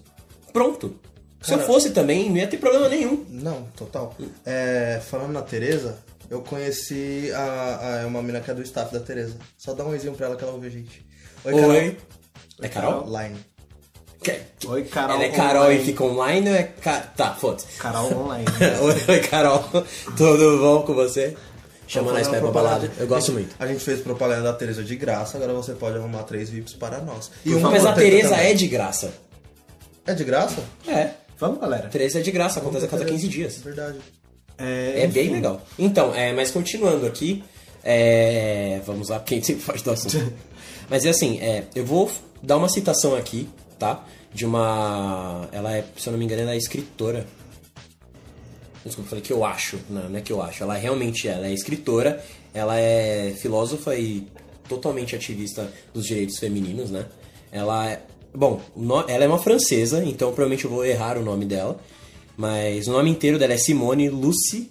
Pronto. 0.53 0.95
Se 1.41 1.53
eu 1.53 1.57
Cara- 1.57 1.67
fosse 1.71 1.89
também, 1.91 2.29
não 2.29 2.37
ia 2.37 2.47
ter 2.47 2.57
problema 2.57 2.87
nenhum. 2.89 3.25
Não, 3.29 3.63
total. 3.75 4.15
É, 4.45 5.01
falando 5.09 5.31
na 5.31 5.41
Tereza, 5.41 5.97
eu 6.29 6.41
conheci 6.41 7.31
a, 7.33 8.01
a- 8.03 8.07
uma 8.07 8.21
mina 8.21 8.41
que 8.41 8.51
é 8.51 8.53
do 8.53 8.61
staff 8.61 8.93
da 8.93 8.99
Tereza. 8.99 9.37
Só 9.57 9.73
dá 9.73 9.83
um 9.85 9.89
oizinho 9.89 10.13
pra 10.13 10.27
ela 10.27 10.35
que 10.35 10.43
ela 10.43 10.53
ouve 10.53 10.67
a 10.67 10.69
gente. 10.69 11.05
Oi. 11.45 11.97
É 12.61 12.67
Carol? 12.67 13.05
Line. 13.05 13.37
Oi, 14.67 14.83
Carol. 14.83 15.15
Ela 15.15 15.23
é 15.23 15.29
Carol 15.29 15.63
online. 15.63 15.81
e 15.81 15.85
fica 15.85 16.03
online 16.03 16.49
ou 16.49 16.55
é. 16.55 16.63
Ca... 16.63 16.99
Tá, 17.15 17.33
foda-se. 17.33 17.67
Carol 17.77 18.13
online. 18.13 18.45
Oi, 19.07 19.19
Carol. 19.21 19.63
Tudo 20.17 20.59
bom 20.59 20.81
com 20.83 20.93
você? 20.93 21.35
Chama 21.87 22.11
nós 22.11 22.27
pra 22.27 22.39
balada. 22.51 22.91
Eu 22.99 23.07
gosto 23.07 23.31
muito. 23.31 23.55
A 23.57 23.65
gente 23.65 23.83
fez 23.83 24.01
propaganda 24.01 24.43
da 24.43 24.53
Tereza 24.53 24.83
de 24.83 24.95
graça, 24.95 25.37
agora 25.37 25.53
você 25.53 25.73
pode 25.73 25.97
arrumar 25.97 26.23
três 26.23 26.49
VIPs 26.49 26.73
para 26.73 26.99
nós. 26.99 27.31
E 27.43 27.49
Mas 27.51 27.81
uma 27.81 27.91
a 27.91 27.93
Tereza 27.93 28.29
também. 28.29 28.45
é 28.45 28.53
de 28.53 28.67
graça. 28.67 29.13
É 30.05 30.13
de 30.13 30.23
graça? 30.23 30.63
É. 30.87 31.11
Vamos, 31.39 31.59
galera. 31.59 31.87
Tereza 31.87 32.19
é 32.19 32.21
de 32.21 32.31
graça, 32.31 32.59
acontece 32.59 32.85
a 32.85 32.87
cada 32.89 33.05
15 33.05 33.27
dias. 33.27 33.57
Verdade. 33.57 33.99
É 34.57 35.07
bem 35.07 35.29
legal. 35.29 35.61
Então, 35.79 36.13
é, 36.13 36.33
mas 36.33 36.51
continuando 36.51 37.07
aqui, 37.07 37.43
é, 37.83 38.81
vamos 38.85 39.07
lá, 39.09 39.19
porque 39.19 39.35
a 39.35 39.37
gente 39.37 39.47
sempre 39.47 39.63
faz 39.63 39.81
do 39.81 39.89
assunto. 39.89 40.33
mas 40.89 41.05
é 41.05 41.09
assim, 41.09 41.39
é, 41.39 41.63
eu 41.73 41.85
vou 41.85 42.11
dar 42.43 42.57
uma 42.57 42.67
citação 42.69 43.15
aqui, 43.15 43.49
tá? 43.79 44.05
De 44.33 44.45
uma. 44.45 45.47
Ela 45.51 45.77
é, 45.77 45.85
se 45.97 46.07
eu 46.07 46.11
não 46.11 46.19
me 46.19 46.25
engano, 46.25 46.41
ela 46.41 46.53
é 46.53 46.57
escritora. 46.57 47.25
Desculpa, 48.85 49.09
falei 49.09 49.23
que 49.23 49.33
eu 49.33 49.43
acho. 49.43 49.79
Não, 49.89 50.09
não 50.09 50.19
é 50.19 50.21
que 50.21 50.31
eu 50.31 50.41
acho. 50.41 50.63
Ela 50.63 50.75
realmente 50.75 51.27
é. 51.27 51.31
Ela 51.31 51.47
é 51.47 51.53
escritora, 51.53 52.23
ela 52.53 52.77
é 52.77 53.33
filósofa 53.37 53.95
e 53.95 54.27
totalmente 54.67 55.15
ativista 55.15 55.71
dos 55.93 56.05
direitos 56.05 56.37
femininos, 56.37 56.91
né? 56.91 57.05
Ela 57.51 57.89
é. 57.89 58.01
Bom, 58.33 58.61
ela 59.07 59.23
é 59.23 59.27
uma 59.27 59.39
francesa, 59.39 60.03
então 60.05 60.27
provavelmente 60.29 60.65
eu 60.65 60.69
vou 60.69 60.85
errar 60.85 61.17
o 61.17 61.23
nome 61.23 61.45
dela. 61.45 61.79
Mas 62.37 62.87
o 62.87 62.91
nome 62.91 63.09
inteiro 63.09 63.39
dela 63.39 63.53
é 63.53 63.57
Simone 63.57 64.07
Lucie 64.09 64.69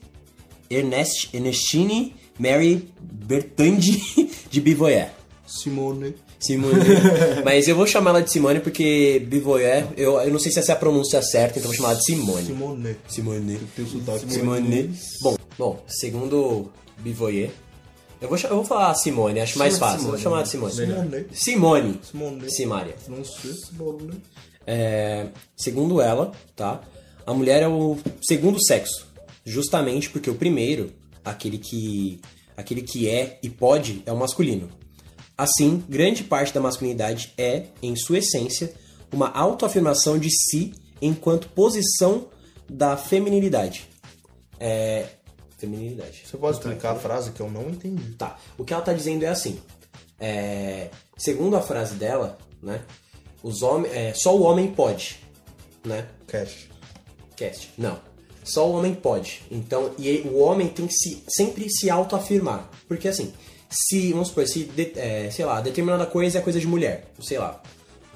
Ernest, 0.70 1.30
Ernestine 1.34 2.14
Mary 2.38 2.88
Bertandi 3.00 4.00
de 4.50 4.60
Bivoyer. 4.60 5.10
Simone. 5.46 6.14
Simone. 6.38 6.75
Mas 7.45 7.66
eu 7.66 7.75
vou 7.75 7.87
chamar 7.87 8.11
ela 8.11 8.23
de 8.23 8.30
Simone 8.33 8.61
porque 8.61 9.25
Bivoyer, 9.26 9.87
eu, 9.97 10.21
eu 10.21 10.30
não 10.30 10.38
sei 10.38 10.52
se 10.52 10.59
essa 10.59 10.73
é 10.73 10.75
a 10.75 10.78
pronúncia 10.78 11.21
certa, 11.23 11.59
então 11.59 11.68
vou 11.68 11.76
chamar 11.76 11.90
ela 11.90 11.99
de 11.99 12.04
Simone. 12.04 12.47
Simone. 12.47 12.97
Simone. 13.09 13.61
Sotaque. 13.90 14.33
Simone. 14.33 14.95
Bom, 15.21 15.37
bom, 15.59 15.85
segundo 15.88 16.71
Bivoyer, 16.99 17.50
eu 18.21 18.28
vou, 18.28 18.38
eu 18.38 18.57
vou 18.57 18.64
falar 18.64 18.95
Simone, 18.95 19.40
acho 19.40 19.59
mais 19.59 19.78
fácil. 19.78 20.09
Vou 20.09 20.18
Simone. 20.18 20.23
chamar 20.23 20.42
de 20.42 20.49
Simone. 20.49 20.73
Simone. 20.75 21.26
Simone. 21.33 22.00
Simone. 22.02 22.50
Simária. 22.50 22.95
Não 23.09 23.25
sei, 23.25 23.52
Simone. 23.52 24.21
É, 24.66 25.28
segundo 25.57 26.00
ela, 26.00 26.33
tá? 26.54 26.83
A 27.25 27.33
mulher 27.33 27.62
é 27.62 27.68
o 27.68 27.97
segundo 28.21 28.62
sexo, 28.64 29.07
justamente 29.45 30.11
porque 30.11 30.28
o 30.28 30.35
primeiro, 30.35 30.92
aquele 31.25 31.59
que 31.59 32.21
aquele 32.57 32.83
que 32.83 33.09
é 33.09 33.38
e 33.42 33.49
pode, 33.49 34.02
é 34.04 34.12
o 34.12 34.16
masculino. 34.16 34.68
Assim, 35.38 35.85
grande 35.88 36.25
parte 36.25 36.52
da 36.52 36.61
masculinidade 36.61 37.33
é, 37.38 37.66
em 37.80 37.95
sua 37.95 38.18
essência, 38.18 38.75
uma 39.12 39.30
autoafirmação 39.30 40.18
de 40.18 40.28
si 40.30 40.75
enquanto 41.00 41.49
posição 41.50 42.26
da 42.68 42.97
feminilidade. 42.97 43.88
É, 44.59 45.07
feminilidade. 45.57 46.25
Você 46.26 46.37
pode 46.37 46.57
explicar 46.59 46.90
a 46.90 46.97
frase 46.97 47.30
que 47.30 47.40
eu 47.40 47.49
não 47.49 47.71
entendi. 47.71 48.14
Tá. 48.16 48.37
O 48.59 48.64
que 48.64 48.75
ela 48.75 48.83
tá 48.83 48.92
dizendo 48.92 49.25
é 49.25 49.28
assim. 49.28 49.61
é, 50.18 50.90
segundo 51.16 51.57
a 51.57 51.62
frase 51.62 51.95
dela, 51.95 52.38
né? 52.62 52.83
Os 53.42 53.62
homens, 53.62 53.95
é, 53.95 54.12
só 54.14 54.37
o 54.37 54.42
homem 54.42 54.73
pode, 54.73 55.21
né? 55.85 56.09
Cash. 56.26 56.68
Cast. 57.37 57.71
Não. 57.78 58.00
Só 58.42 58.68
o 58.68 58.73
homem 58.73 58.95
pode. 58.95 59.42
Então, 59.50 59.92
e 59.99 60.23
o 60.23 60.38
homem 60.38 60.68
tem 60.68 60.87
que 60.88 60.95
se, 60.95 61.23
sempre 61.28 61.71
se 61.71 61.88
autoafirmar. 61.88 62.68
Porque 62.88 63.07
assim, 63.07 63.33
se, 63.70 64.12
vamos 64.12 64.28
supor, 64.28 64.46
se, 64.46 64.64
de- 64.64 64.92
é, 64.96 65.30
sei 65.30 65.44
lá, 65.44 65.60
determinada 65.60 66.06
coisa 66.06 66.38
é 66.38 66.40
coisa 66.40 66.58
de 66.60 66.66
mulher, 66.66 67.10
sei 67.20 67.38
lá, 67.38 67.62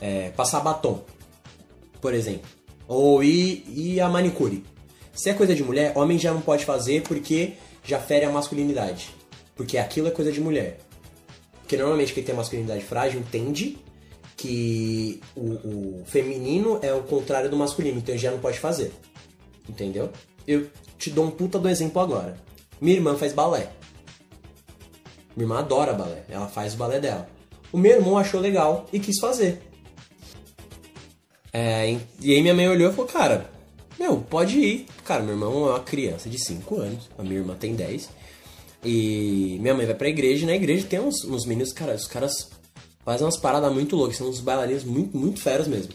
é, 0.01 0.31
passar 0.31 0.61
batom, 0.61 1.03
por 2.01 2.15
exemplo, 2.15 2.49
ou 2.89 3.23
ir 3.23 4.01
a 4.01 4.09
manicure. 4.09 4.65
Se 5.15 5.29
é 5.31 5.35
coisa 5.35 5.55
de 5.55 5.63
mulher, 5.63 5.93
homem 5.97 6.19
já 6.19 6.33
não 6.33 6.41
pode 6.41 6.65
fazer 6.65 7.03
porque 7.03 7.53
já 7.85 7.99
fere 8.01 8.25
a 8.25 8.31
masculinidade. 8.31 9.11
Porque 9.55 9.77
aquilo 9.77 10.09
é 10.09 10.11
coisa 10.11 10.33
de 10.33 10.41
mulher. 10.41 10.79
Porque 11.61 11.77
normalmente 11.77 12.15
quem 12.15 12.23
tem 12.25 12.35
masculinidade 12.35 12.83
frágil 12.83 13.21
entende 13.21 13.77
que 14.37 15.21
o, 15.37 16.01
o 16.01 16.03
feminino 16.07 16.79
é 16.83 16.93
o 16.95 17.03
contrário 17.03 17.51
do 17.51 17.57
masculino, 17.57 17.99
então 17.99 18.17
já 18.17 18.31
não 18.31 18.39
pode 18.39 18.59
fazer. 18.59 18.93
Entendeu? 19.69 20.11
Eu 20.47 20.67
te 20.99 21.11
dou 21.11 21.27
um 21.27 21.31
puta 21.31 21.59
do 21.59 21.69
exemplo 21.69 22.01
agora. 22.01 22.37
Minha 22.81 22.97
irmã 22.97 23.15
faz 23.17 23.33
balé. 23.33 23.71
Minha 25.37 25.45
irmã 25.45 25.59
adora 25.59 25.93
balé, 25.95 26.25
ela 26.29 26.49
faz 26.49 26.75
o 26.75 26.77
balé 26.77 27.01
dela. 27.01 27.29
O 27.73 27.79
meu 27.79 27.93
irmão 27.93 28.19
achou 28.19 28.41
legal 28.41 28.87
e 28.93 28.99
quis 29.01 29.19
fazer. 29.19 29.63
É, 31.53 31.97
e 32.21 32.33
aí 32.35 32.41
minha 32.41 32.55
mãe 32.55 32.69
olhou 32.69 32.91
e 32.91 32.95
falou, 32.95 33.11
cara, 33.11 33.51
meu, 33.99 34.19
pode 34.19 34.59
ir. 34.59 34.87
Cara, 35.05 35.23
meu 35.23 35.35
irmão 35.35 35.67
é 35.69 35.71
uma 35.71 35.81
criança 35.81 36.29
de 36.29 36.39
5 36.39 36.77
anos, 36.77 37.11
a 37.19 37.23
minha 37.23 37.37
irmã 37.37 37.55
tem 37.55 37.75
10. 37.75 38.09
E 38.85 39.59
minha 39.61 39.75
mãe 39.75 39.87
vai 39.87 39.95
pra 39.95 40.09
igreja 40.09 40.43
e 40.45 40.47
na 40.47 40.55
igreja 40.55 40.87
tem 40.87 40.99
uns, 41.01 41.25
uns 41.25 41.47
meninos, 41.47 41.73
cara, 41.73 41.95
os 41.95 42.07
caras 42.07 42.51
fazem 43.05 43.25
umas 43.25 43.37
paradas 43.39 43.73
muito 43.73 43.95
loucas, 43.97 44.17
são 44.17 44.29
uns 44.29 44.41
bailarinos 44.41 44.85
muito, 44.85 45.17
muito 45.17 45.41
feros 45.41 45.69
mesmo. 45.69 45.93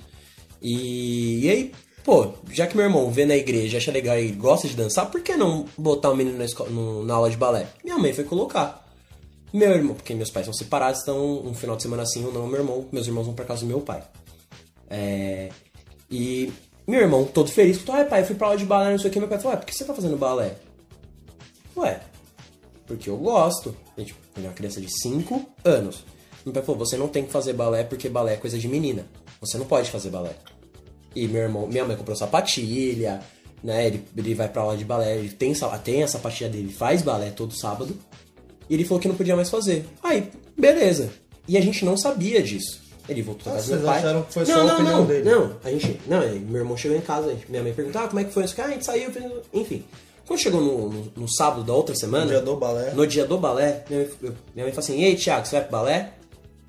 E, 0.62 1.46
e 1.46 1.50
aí, 1.50 1.72
pô, 2.03 2.29
já 2.51 2.65
que 2.65 2.75
meu 2.77 2.86
irmão 2.86 3.12
vê 3.12 3.25
na 3.25 3.36
igreja, 3.36 3.77
acha 3.77 3.91
legal 3.91 4.17
e 4.17 4.32
gosta 4.32 4.67
de 4.67 4.75
dançar, 4.75 5.10
por 5.12 5.22
que 5.22 5.36
não 5.36 5.65
botar 5.77 6.12
o 6.12 6.15
menino 6.15 6.38
na, 6.38 6.46
escola, 6.46 6.70
no- 6.70 7.03
na 7.03 7.15
aula 7.15 7.29
de 7.29 7.36
balé? 7.38 7.67
Minha 7.84 7.98
mãe 7.98 8.13
foi 8.13 8.24
colocar. 8.24 8.87
Meu 9.53 9.71
irmão, 9.71 9.95
porque 9.95 10.13
meus 10.13 10.29
pais 10.29 10.45
são 10.45 10.53
separados, 10.53 11.01
então 11.01 11.45
um 11.45 11.53
final 11.53 11.75
de 11.75 11.83
semana 11.83 12.03
assim 12.03 12.25
ou 12.25 12.33
não, 12.33 12.47
meu 12.47 12.59
irmão, 12.59 12.85
meus 12.91 13.07
irmãos 13.07 13.25
vão 13.25 13.33
pra 13.33 13.45
casa 13.45 13.61
do 13.61 13.67
meu 13.67 13.81
pai. 13.81 14.03
É, 14.89 15.49
e 16.11 16.51
meu 16.85 17.01
irmão, 17.01 17.25
todo 17.25 17.49
feliz, 17.49 17.77
falou, 17.79 18.01
ai 18.01 18.07
pai, 18.07 18.21
eu 18.21 18.25
fui 18.25 18.35
pra 18.35 18.47
aula 18.47 18.57
de 18.57 18.65
balé, 18.65 18.91
não 18.91 18.99
sei 18.99 19.09
o 19.09 19.13
que, 19.13 19.19
meu 19.19 19.27
pai 19.27 19.37
falou, 19.37 19.53
ué, 19.53 19.57
por 19.57 19.65
que 19.65 19.75
você 19.75 19.85
tá 19.85 19.93
fazendo 19.93 20.17
balé? 20.17 20.55
Ué, 21.75 21.99
porque 22.87 23.09
eu 23.09 23.17
gosto. 23.17 23.75
Gente, 23.97 24.15
eu 24.35 24.43
uma 24.43 24.53
criança 24.53 24.79
de 24.79 24.89
5 25.01 25.45
anos. 25.63 26.03
Meu 26.45 26.53
pai 26.53 26.63
falou, 26.63 26.79
você 26.79 26.95
não 26.95 27.09
tem 27.09 27.25
que 27.25 27.31
fazer 27.31 27.53
balé 27.53 27.83
porque 27.83 28.07
balé 28.07 28.33
é 28.33 28.37
coisa 28.37 28.57
de 28.57 28.67
menina. 28.67 29.05
Você 29.41 29.57
não 29.57 29.65
pode 29.65 29.91
fazer 29.91 30.09
balé. 30.09 30.35
E 31.13 31.27
meu 31.27 31.41
irmão, 31.41 31.67
minha 31.67 31.83
mãe 31.83 31.97
comprou 31.97 32.15
sapatilha, 32.15 33.21
né? 33.61 33.87
Ele, 33.87 34.03
ele 34.15 34.33
vai 34.33 34.47
pra 34.47 34.61
aula 34.61 34.77
de 34.77 34.85
balé, 34.85 35.17
ele 35.17 35.29
tem, 35.29 35.53
tem 35.83 36.03
a 36.03 36.07
sapatilha 36.07 36.49
dele, 36.49 36.71
faz 36.71 37.01
balé 37.01 37.31
todo 37.31 37.53
sábado. 37.53 37.97
E 38.69 38.74
ele 38.74 38.83
falou 38.86 39.00
que 39.01 39.07
não 39.07 39.15
podia 39.15 39.36
mais 39.36 39.50
fazer. 39.50 39.86
Aí, 40.03 40.29
beleza. 40.57 41.09
E 41.47 41.57
a 41.57 41.62
gente 41.62 41.86
não 41.86 41.95
sabia 41.97 42.41
disso. 42.41 42.81
Ele 43.07 43.21
voltou 43.21 43.43
pra 43.43 43.53
Ah, 43.53 43.55
casa 43.55 43.67
do 43.67 43.71
meu 43.71 43.79
vocês 43.79 43.89
pai. 43.89 44.00
acharam 44.00 44.21
que 44.24 44.33
foi 44.33 44.45
não, 44.45 44.53
só 44.53 44.59
a 44.59 44.65
não, 44.65 44.74
opinião 44.74 44.97
não, 45.00 45.05
dele? 45.05 45.29
Não, 45.29 45.55
a 45.63 45.69
gente. 45.71 46.01
Não, 46.07 46.19
aí 46.19 46.39
meu 46.39 46.57
irmão 46.57 46.75
chegou 46.75 46.97
em 46.97 47.01
casa, 47.01 47.33
minha 47.47 47.63
mãe 47.63 47.74
perguntou, 47.74 48.01
ah, 48.01 48.07
como 48.07 48.19
é 48.19 48.24
que 48.25 48.33
foi 48.33 48.43
isso? 48.43 48.55
Ah, 48.62 48.65
a 48.65 48.69
gente 48.69 48.86
saiu, 48.86 49.09
enfim. 49.53 49.86
Quando 50.27 50.39
chegou 50.41 50.59
no, 50.59 50.89
no, 50.89 51.12
no 51.15 51.27
sábado 51.36 51.63
da 51.63 51.74
outra 51.74 51.95
semana. 51.95 52.25
No 52.25 52.31
dia 52.31 52.41
do 52.41 52.57
balé. 52.57 52.91
No 52.93 53.07
dia 53.07 53.25
do 53.25 53.38
balé, 53.38 53.86
minha 53.89 54.01
mãe, 54.01 54.09
minha 54.21 54.65
mãe 54.65 54.74
falou 54.74 54.79
assim, 54.79 55.00
e 55.00 55.05
aí, 55.05 55.15
Thiago, 55.15 55.45
você 55.45 55.55
vai 55.55 55.62
pro 55.62 55.71
balé? 55.71 56.13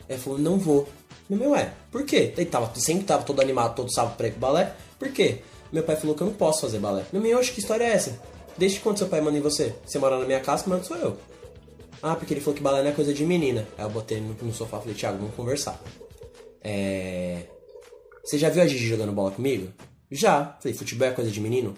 Ele 0.08 0.18
falou, 0.18 0.38
não 0.38 0.58
vou. 0.58 0.88
Minha 1.28 1.40
mãe, 1.40 1.48
ué, 1.58 1.72
por 1.90 2.04
quê? 2.04 2.32
Ele 2.36 2.46
tava, 2.46 2.70
sempre 2.76 3.02
tava 3.02 3.24
todo 3.24 3.40
animado, 3.40 3.74
todo 3.74 3.92
sábado 3.92 4.16
pra 4.16 4.28
ir 4.28 4.30
pro 4.30 4.40
balé. 4.40 4.72
Por 4.96 5.08
quê? 5.10 5.38
Meu 5.72 5.82
pai 5.82 5.96
falou 5.96 6.14
que 6.14 6.22
eu 6.22 6.28
não 6.28 6.34
posso 6.34 6.60
fazer 6.60 6.78
balé. 6.78 7.02
Minha 7.12 7.20
mãe, 7.20 7.34
oxe, 7.34 7.50
que 7.50 7.58
história 7.58 7.82
é 7.82 7.88
essa? 7.90 8.16
Desde 8.56 8.78
quando 8.78 8.98
seu 8.98 9.08
pai 9.08 9.20
manda 9.20 9.36
em 9.36 9.40
você? 9.40 9.74
Você 9.84 9.98
mora 9.98 10.18
na 10.18 10.24
minha 10.24 10.38
casa, 10.40 10.62
que 10.62 10.70
manda 10.70 10.84
sou 10.84 10.96
eu. 10.96 11.16
Ah, 12.02 12.14
porque 12.14 12.32
ele 12.32 12.40
falou 12.40 12.56
que 12.56 12.62
balé 12.62 12.82
não 12.82 12.90
é 12.90 12.94
coisa 12.94 13.12
de 13.12 13.24
menina. 13.24 13.66
Aí 13.76 13.84
eu 13.84 13.90
botei 13.90 14.20
no, 14.20 14.34
no 14.34 14.54
sofá 14.54 14.78
e 14.78 14.80
falei, 14.80 14.94
Thiago, 14.94 15.18
vamos 15.18 15.34
conversar. 15.34 15.80
É... 16.62 17.46
Você 18.24 18.38
já 18.38 18.48
viu 18.50 18.62
a 18.62 18.66
Gigi 18.66 18.86
jogando 18.86 19.12
bola 19.12 19.30
comigo? 19.30 19.72
Já. 20.10 20.56
Falei, 20.60 20.76
futebol 20.76 21.08
é 21.08 21.12
coisa 21.12 21.30
de 21.30 21.40
menino? 21.40 21.74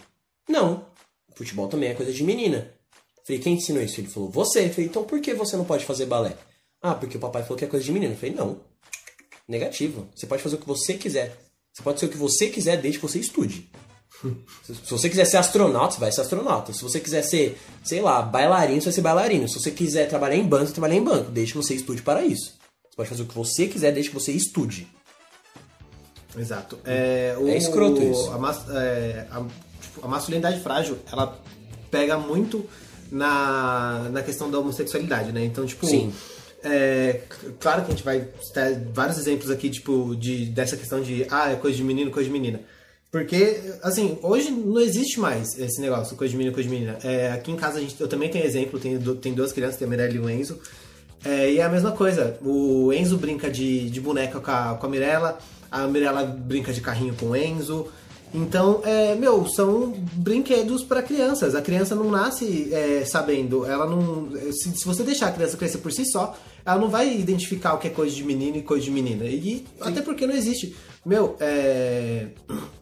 Não. 0.49 0.87
Futebol 1.35 1.69
também 1.69 1.91
é 1.91 1.95
coisa 1.95 2.13
de 2.13 2.23
menina. 2.23 2.75
Falei, 3.25 3.41
quem 3.41 3.55
ensinou 3.55 3.83
isso? 3.83 4.01
Ele 4.01 4.09
falou, 4.09 4.29
você. 4.29 4.69
Falei, 4.69 4.87
então 4.87 5.05
por 5.05 5.21
que 5.21 5.33
você 5.33 5.57
não 5.57 5.65
pode 5.65 5.85
fazer 5.85 6.07
balé? 6.07 6.37
Ah, 6.83 6.95
porque 6.95 7.17
o 7.17 7.21
papai 7.21 7.43
falou 7.43 7.57
que 7.57 7.65
é 7.65 7.69
coisa 7.69 7.85
de 7.85 7.93
menino. 7.93 8.17
Falei, 8.17 8.35
não. 8.35 8.61
Negativo. 9.47 10.09
Você 10.15 10.27
pode 10.27 10.43
fazer 10.43 10.57
o 10.57 10.59
que 10.59 10.67
você 10.67 10.95
quiser. 10.95 11.37
Você 11.73 11.83
pode 11.83 12.01
ser 12.01 12.07
o 12.07 12.09
que 12.09 12.17
você 12.17 12.49
quiser 12.49 12.81
desde 12.81 12.99
que 12.99 13.07
você 13.07 13.19
estude. 13.19 13.71
Se 14.65 14.91
você 14.91 15.09
quiser 15.09 15.25
ser 15.25 15.39
astronauta, 15.39 15.95
você 15.95 16.01
vai 16.01 16.13
ser 16.13 16.21
astronauta. 16.21 16.73
Se 16.73 16.83
você 16.83 17.01
quiser 17.01 17.23
ser, 17.23 17.59
sei 17.83 18.01
lá, 18.03 18.21
bailarino, 18.21 18.81
você 18.81 18.87
vai 18.87 18.93
ser 18.95 19.01
bailarino. 19.01 19.49
Se 19.49 19.59
você 19.59 19.71
quiser 19.71 20.09
trabalhar 20.09 20.37
em 20.37 20.45
banco, 20.47 20.67
você 20.67 20.73
trabalhar 20.73 20.97
em 20.97 21.03
banco, 21.05 21.31
desde 21.31 21.53
que 21.55 21.59
você 21.59 21.75
estude 21.75 22.03
para 22.03 22.25
isso. 22.25 22.53
Você 22.91 22.97
pode 22.97 23.09
fazer 23.09 23.23
o 23.23 23.27
que 23.27 23.35
você 23.35 23.67
quiser 23.67 23.93
desde 23.93 24.11
que 24.11 24.15
você 24.19 24.33
estude. 24.33 24.87
Exato. 26.39 26.79
É, 26.85 27.35
o- 27.39 27.49
É 27.49 27.57
escroto 27.57 28.03
isso. 28.03 28.31
A, 28.31 28.39
mas- 28.39 28.69
é, 28.71 29.27
a- 29.31 29.45
tipo, 29.81 30.05
a 30.05 30.09
masculinidade 30.09 30.61
frágil, 30.61 30.99
ela 31.11 31.39
pega 31.91 32.17
muito 32.19 32.65
na, 33.11 34.09
na 34.13 34.23
questão 34.23 34.51
da 34.51 34.59
homossexualidade, 34.59 35.33
né? 35.33 35.45
Então, 35.45 35.67
tipo. 35.67 35.87
Sim. 35.87 36.13
É, 36.63 37.23
claro 37.59 37.83
que 37.83 37.89
a 37.89 37.95
gente 37.95 38.05
vai 38.05 38.29
citar 38.43 38.71
vários 38.93 39.17
exemplos 39.19 39.51
aqui, 39.51 39.71
tipo, 39.71 40.15
de, 40.15 40.45
dessa 40.47 40.77
questão 40.77 41.01
de 41.01 41.27
ah, 41.31 41.51
é 41.53 41.57
coisa 41.57 41.77
de 41.77 41.83
menino, 41.83 42.11
coisa 42.11 42.29
de 42.29 42.33
menina. 42.33 42.61
Porque, 43.11 43.61
assim, 43.83 44.19
hoje 44.23 44.51
não 44.53 44.81
existe 44.81 45.19
mais 45.19 45.59
esse 45.59 45.81
negócio, 45.81 46.17
coisa 46.17 46.31
de 46.31 46.37
menino, 46.37 46.55
coisa 46.55 46.69
de 46.69 46.75
menina. 46.75 46.99
É, 47.03 47.33
aqui 47.33 47.51
em 47.51 47.57
casa 47.57 47.79
a 47.79 47.81
gente, 47.81 48.01
eu 48.01 48.07
também 48.07 48.29
tenho 48.31 48.45
exemplo, 48.45 48.79
tenho, 48.79 49.17
tem 49.17 49.35
duas 49.35 49.53
crianças, 49.53 49.77
tem 49.77 49.87
a 49.87 49.91
Mirella 49.91 50.15
e 50.15 50.19
o 50.19 50.31
Enzo. 50.31 50.61
É, 51.25 51.53
e 51.53 51.59
é 51.59 51.63
a 51.63 51.69
mesma 51.69 51.91
coisa. 51.91 52.39
O 52.41 52.93
Enzo 52.93 53.19
brinca 53.19 53.51
de, 53.51 53.91
de 53.91 54.01
boneca 54.01 54.39
com 54.39 54.51
a, 54.51 54.77
com 54.81 54.87
a 54.87 54.89
Mirella, 54.89 55.39
a 55.71 55.89
Mirella 55.89 56.25
brinca 56.25 56.73
de 56.73 56.81
carrinho 56.81 57.15
com 57.15 57.27
o 57.27 57.37
Enzo. 57.37 57.89
Então, 58.33 58.81
é, 58.85 59.17
meu, 59.17 59.45
são 59.49 59.93
brinquedos 60.13 60.85
para 60.85 61.03
crianças. 61.03 61.57
A 61.57 61.61
criança 61.61 61.97
não 61.97 62.11
nasce 62.13 62.73
é, 62.73 63.05
sabendo. 63.05 63.67
Ela 63.67 63.87
não. 63.87 64.31
Se, 64.53 64.71
se 64.71 64.85
você 64.85 65.03
deixar 65.03 65.29
a 65.29 65.33
criança 65.33 65.57
crescer 65.57 65.79
por 65.79 65.91
si 65.91 66.05
só, 66.07 66.37
ela 66.65 66.79
não 66.79 66.89
vai 66.89 67.13
identificar 67.13 67.75
o 67.75 67.79
que 67.79 67.89
é 67.89 67.91
coisa 67.91 68.15
de 68.15 68.23
menino 68.23 68.57
e 68.57 68.63
coisa 68.63 68.85
de 68.85 68.91
menina. 68.93 69.25
E 69.25 69.67
até 69.81 70.01
porque 70.01 70.29
não 70.29 70.35
existe. 70.35 70.77
Meu, 71.05 71.37
é. 71.41 72.29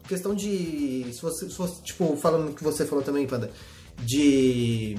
Questão 0.09 0.33
de. 0.33 1.05
Se 1.13 1.21
você, 1.21 1.47
se 1.47 1.55
você. 1.55 1.81
Tipo, 1.83 2.17
falando 2.17 2.55
que 2.55 2.63
você 2.63 2.83
falou 2.83 3.03
também, 3.03 3.27
Panda. 3.27 3.51
De 3.99 4.97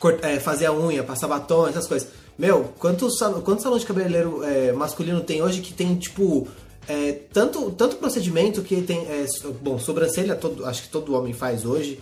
cort- 0.00 0.24
é, 0.24 0.40
fazer 0.40 0.64
a 0.66 0.72
unha, 0.72 1.02
passar 1.04 1.28
batom, 1.28 1.68
essas 1.68 1.86
coisas. 1.86 2.08
Meu, 2.38 2.72
quantos 2.78 3.18
salão, 3.18 3.42
quantos 3.42 3.62
salões 3.62 3.82
de 3.82 3.86
cabeleireiro 3.86 4.42
é, 4.42 4.72
masculino 4.72 5.20
tem 5.20 5.42
hoje 5.42 5.60
que 5.60 5.74
tem, 5.74 5.94
tipo, 5.96 6.48
é, 6.88 7.12
tanto, 7.32 7.70
tanto 7.72 7.96
procedimento 7.96 8.62
que 8.62 8.80
tem. 8.80 9.00
é, 9.06 9.26
bom, 9.60 9.78
sobrancelha, 9.78 10.34
todo, 10.34 10.64
acho 10.64 10.84
que 10.84 10.88
todo 10.88 11.14
homem 11.14 11.34
faz 11.34 11.66
hoje. 11.66 12.00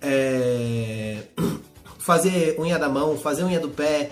É, 0.00 1.18
fazer 1.98 2.56
unha 2.58 2.78
da 2.78 2.88
mão, 2.88 3.18
fazer 3.18 3.44
unha 3.44 3.60
do 3.60 3.68
pé, 3.68 4.10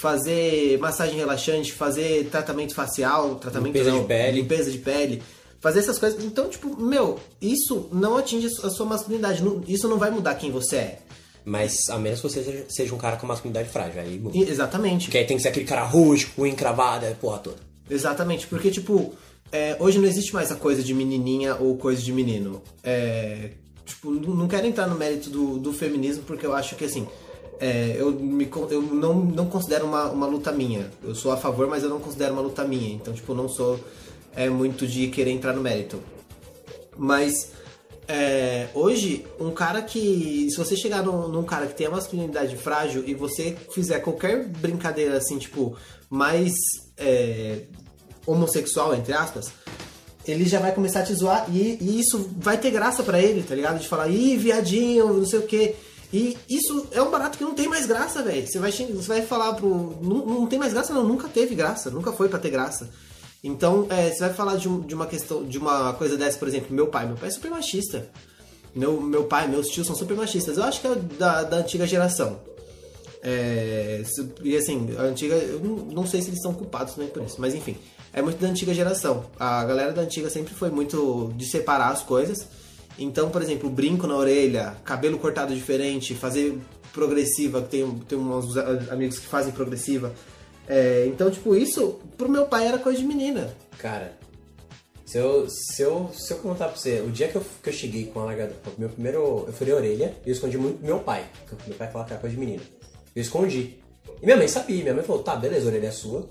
fazer 0.00 0.78
massagem 0.78 1.16
relaxante, 1.16 1.70
fazer 1.72 2.28
tratamento 2.30 2.74
facial, 2.74 3.34
tratamento 3.36 3.74
Limpeza 3.74 3.90
não, 3.90 4.00
de 4.00 4.06
pele. 4.06 4.40
limpeza 4.40 4.70
de 4.70 4.78
pele. 4.78 5.22
Fazer 5.62 5.78
essas 5.78 5.96
coisas. 5.96 6.22
Então, 6.24 6.48
tipo, 6.48 6.76
meu, 6.76 7.20
isso 7.40 7.88
não 7.92 8.16
atinge 8.16 8.48
a 8.48 8.68
sua 8.68 8.84
masculinidade. 8.84 9.42
Isso 9.68 9.88
não 9.88 9.96
vai 9.96 10.10
mudar 10.10 10.34
quem 10.34 10.50
você 10.50 10.76
é. 10.76 10.98
Mas 11.44 11.88
a 11.88 11.98
menos 11.98 12.20
que 12.20 12.28
você 12.28 12.66
seja, 12.68 12.94
um 12.94 12.98
cara 12.98 13.16
com 13.16 13.26
masculinidade 13.28 13.68
frágil. 13.68 14.00
Aí, 14.00 14.20
exatamente. 14.34 15.08
Que 15.08 15.18
aí 15.18 15.24
tem 15.24 15.36
que 15.36 15.42
ser 15.42 15.50
aquele 15.50 15.64
cara 15.64 15.84
rústico, 15.84 16.42
unha 16.42 16.52
encravada, 16.52 17.16
porra 17.20 17.38
toda. 17.38 17.56
Exatamente, 17.88 18.46
porque, 18.46 18.70
tipo, 18.70 19.12
é, 19.50 19.76
hoje 19.78 19.98
não 19.98 20.06
existe 20.08 20.34
mais 20.34 20.50
a 20.50 20.56
coisa 20.56 20.82
de 20.82 20.92
menininha 20.92 21.56
ou 21.56 21.76
coisa 21.76 22.02
de 22.02 22.12
menino. 22.12 22.60
É, 22.82 23.50
tipo, 23.84 24.10
não 24.10 24.48
quero 24.48 24.66
entrar 24.66 24.88
no 24.88 24.96
mérito 24.96 25.30
do, 25.30 25.58
do 25.58 25.72
feminismo, 25.72 26.24
porque 26.24 26.44
eu 26.44 26.54
acho 26.54 26.74
que, 26.74 26.84
assim, 26.84 27.06
é, 27.60 27.94
eu, 27.96 28.10
me, 28.12 28.48
eu 28.70 28.82
não, 28.82 29.14
não 29.14 29.46
considero 29.46 29.84
uma, 29.84 30.10
uma 30.10 30.26
luta 30.26 30.50
minha. 30.50 30.90
Eu 31.04 31.14
sou 31.14 31.30
a 31.30 31.36
favor, 31.36 31.68
mas 31.68 31.84
eu 31.84 31.88
não 31.88 32.00
considero 32.00 32.32
uma 32.32 32.42
luta 32.42 32.64
minha. 32.64 32.94
Então, 32.94 33.14
tipo, 33.14 33.32
não 33.34 33.48
sou 33.48 33.78
é, 34.34 34.48
muito 34.48 34.86
de 34.86 35.08
querer 35.08 35.30
entrar 35.30 35.52
no 35.52 35.62
mérito. 35.62 36.02
Mas 36.96 37.52
é, 38.08 38.68
hoje, 38.74 39.24
um 39.38 39.50
cara 39.50 39.80
que. 39.82 40.48
Se 40.50 40.56
você 40.56 40.76
chegar 40.76 41.02
num, 41.02 41.28
num 41.28 41.44
cara 41.44 41.66
que 41.66 41.74
tem 41.74 41.86
a 41.86 41.90
masculinidade 41.90 42.56
frágil 42.56 43.04
e 43.06 43.14
você 43.14 43.56
fizer 43.72 44.00
qualquer 44.00 44.46
brincadeira 44.46 45.16
assim, 45.16 45.38
tipo, 45.38 45.76
mais 46.10 46.52
é, 46.96 47.62
homossexual, 48.26 48.94
entre 48.94 49.12
aspas, 49.12 49.52
ele 50.26 50.44
já 50.44 50.58
vai 50.60 50.72
começar 50.72 51.00
a 51.00 51.04
te 51.04 51.14
zoar 51.14 51.46
e, 51.48 51.78
e 51.80 52.00
isso 52.00 52.30
vai 52.36 52.58
ter 52.58 52.70
graça 52.70 53.02
pra 53.02 53.20
ele, 53.20 53.42
tá 53.42 53.54
ligado? 53.54 53.80
De 53.80 53.88
falar, 53.88 54.08
ih, 54.08 54.36
viadinho, 54.36 55.12
não 55.14 55.26
sei 55.26 55.38
o 55.38 55.46
quê. 55.46 55.74
E 56.12 56.36
isso 56.48 56.88
é 56.92 57.00
um 57.00 57.10
barato 57.10 57.38
que 57.38 57.44
não 57.44 57.54
tem 57.54 57.68
mais 57.68 57.86
graça, 57.86 58.22
velho. 58.22 58.46
Você 58.46 58.58
vai, 58.58 58.70
você 58.70 59.08
vai 59.08 59.22
falar 59.22 59.54
pro. 59.54 59.96
Não, 60.02 60.26
não 60.26 60.46
tem 60.46 60.58
mais 60.58 60.74
graça, 60.74 60.92
não. 60.92 61.02
Nunca 61.02 61.28
teve 61.28 61.54
graça. 61.54 61.90
Nunca 61.90 62.12
foi 62.12 62.28
pra 62.28 62.38
ter 62.38 62.50
graça. 62.50 62.90
Então, 63.42 63.86
é, 63.90 64.10
você 64.10 64.20
vai 64.20 64.32
falar 64.32 64.56
de, 64.56 64.68
de 64.82 64.94
uma 64.94 65.06
questão, 65.06 65.44
de 65.44 65.58
uma 65.58 65.92
coisa 65.94 66.16
dessa, 66.16 66.38
por 66.38 66.46
exemplo, 66.46 66.74
meu 66.74 66.86
pai. 66.86 67.06
Meu 67.06 67.16
pai 67.16 67.28
é 67.28 67.32
super 67.32 67.50
machista. 67.50 68.08
Meu, 68.74 69.00
meu 69.00 69.24
pai, 69.24 69.48
meus 69.48 69.68
tios 69.68 69.86
são 69.86 69.96
super 69.96 70.16
machistas. 70.16 70.56
Eu 70.56 70.64
acho 70.64 70.80
que 70.80 70.86
é 70.86 70.94
da, 70.94 71.42
da 71.42 71.56
antiga 71.56 71.86
geração. 71.86 72.38
É, 73.24 74.02
e 74.42 74.56
assim, 74.56 74.94
a 74.98 75.02
antiga, 75.02 75.34
eu 75.34 75.60
não, 75.60 75.76
não 75.76 76.06
sei 76.06 76.20
se 76.20 76.28
eles 76.28 76.42
são 76.42 76.52
culpados 76.52 76.94
também 76.94 77.08
por 77.08 77.22
isso, 77.22 77.36
mas 77.40 77.54
enfim, 77.54 77.76
é 78.12 78.20
muito 78.20 78.38
da 78.38 78.48
antiga 78.48 78.74
geração. 78.74 79.24
A 79.38 79.64
galera 79.64 79.92
da 79.92 80.02
antiga 80.02 80.28
sempre 80.28 80.52
foi 80.52 80.70
muito 80.70 81.32
de 81.36 81.44
separar 81.46 81.90
as 81.90 82.02
coisas. 82.02 82.46
Então, 82.98 83.30
por 83.30 83.40
exemplo, 83.40 83.70
brinco 83.70 84.06
na 84.06 84.16
orelha, 84.16 84.76
cabelo 84.84 85.18
cortado 85.18 85.54
diferente, 85.54 86.14
fazer 86.14 86.58
progressiva, 86.92 87.62
tem, 87.62 87.88
tem 88.08 88.18
uns 88.18 88.56
amigos 88.90 89.18
que 89.18 89.26
fazem 89.26 89.52
progressiva. 89.52 90.12
É, 90.68 91.06
então, 91.06 91.30
tipo, 91.30 91.54
isso 91.54 92.00
pro 92.16 92.28
meu 92.28 92.46
pai 92.46 92.66
era 92.66 92.78
coisa 92.78 92.98
de 92.98 93.04
menina. 93.04 93.54
Cara, 93.78 94.16
se 95.04 95.18
eu, 95.18 95.46
se 95.50 95.82
eu, 95.82 96.10
se 96.14 96.32
eu 96.32 96.38
contar 96.38 96.68
pra 96.68 96.76
você, 96.76 97.00
o 97.00 97.10
dia 97.10 97.28
que 97.28 97.36
eu, 97.36 97.44
que 97.62 97.68
eu 97.68 97.72
cheguei 97.72 98.06
com 98.06 98.20
a 98.20 98.24
largada, 98.24 98.54
meu 98.78 98.88
primeiro, 98.88 99.44
eu 99.46 99.52
furei 99.52 99.74
a 99.74 99.76
orelha 99.76 100.14
e 100.24 100.30
eu 100.30 100.32
escondi 100.32 100.56
muito 100.56 100.78
do 100.78 100.86
meu 100.86 101.00
pai. 101.00 101.26
porque 101.46 101.68
Meu 101.68 101.76
pai 101.76 101.90
falava 101.90 102.08
que 102.08 102.14
era 102.14 102.20
coisa 102.20 102.34
de 102.34 102.40
menina. 102.40 102.62
Eu 103.14 103.20
escondi. 103.20 103.78
E 104.22 104.24
minha 104.24 104.36
mãe 104.36 104.48
sabia, 104.48 104.82
minha 104.82 104.94
mãe 104.94 105.04
falou, 105.04 105.22
tá, 105.22 105.36
beleza, 105.36 105.66
a 105.66 105.68
orelha 105.68 105.88
é 105.88 105.90
sua, 105.90 106.26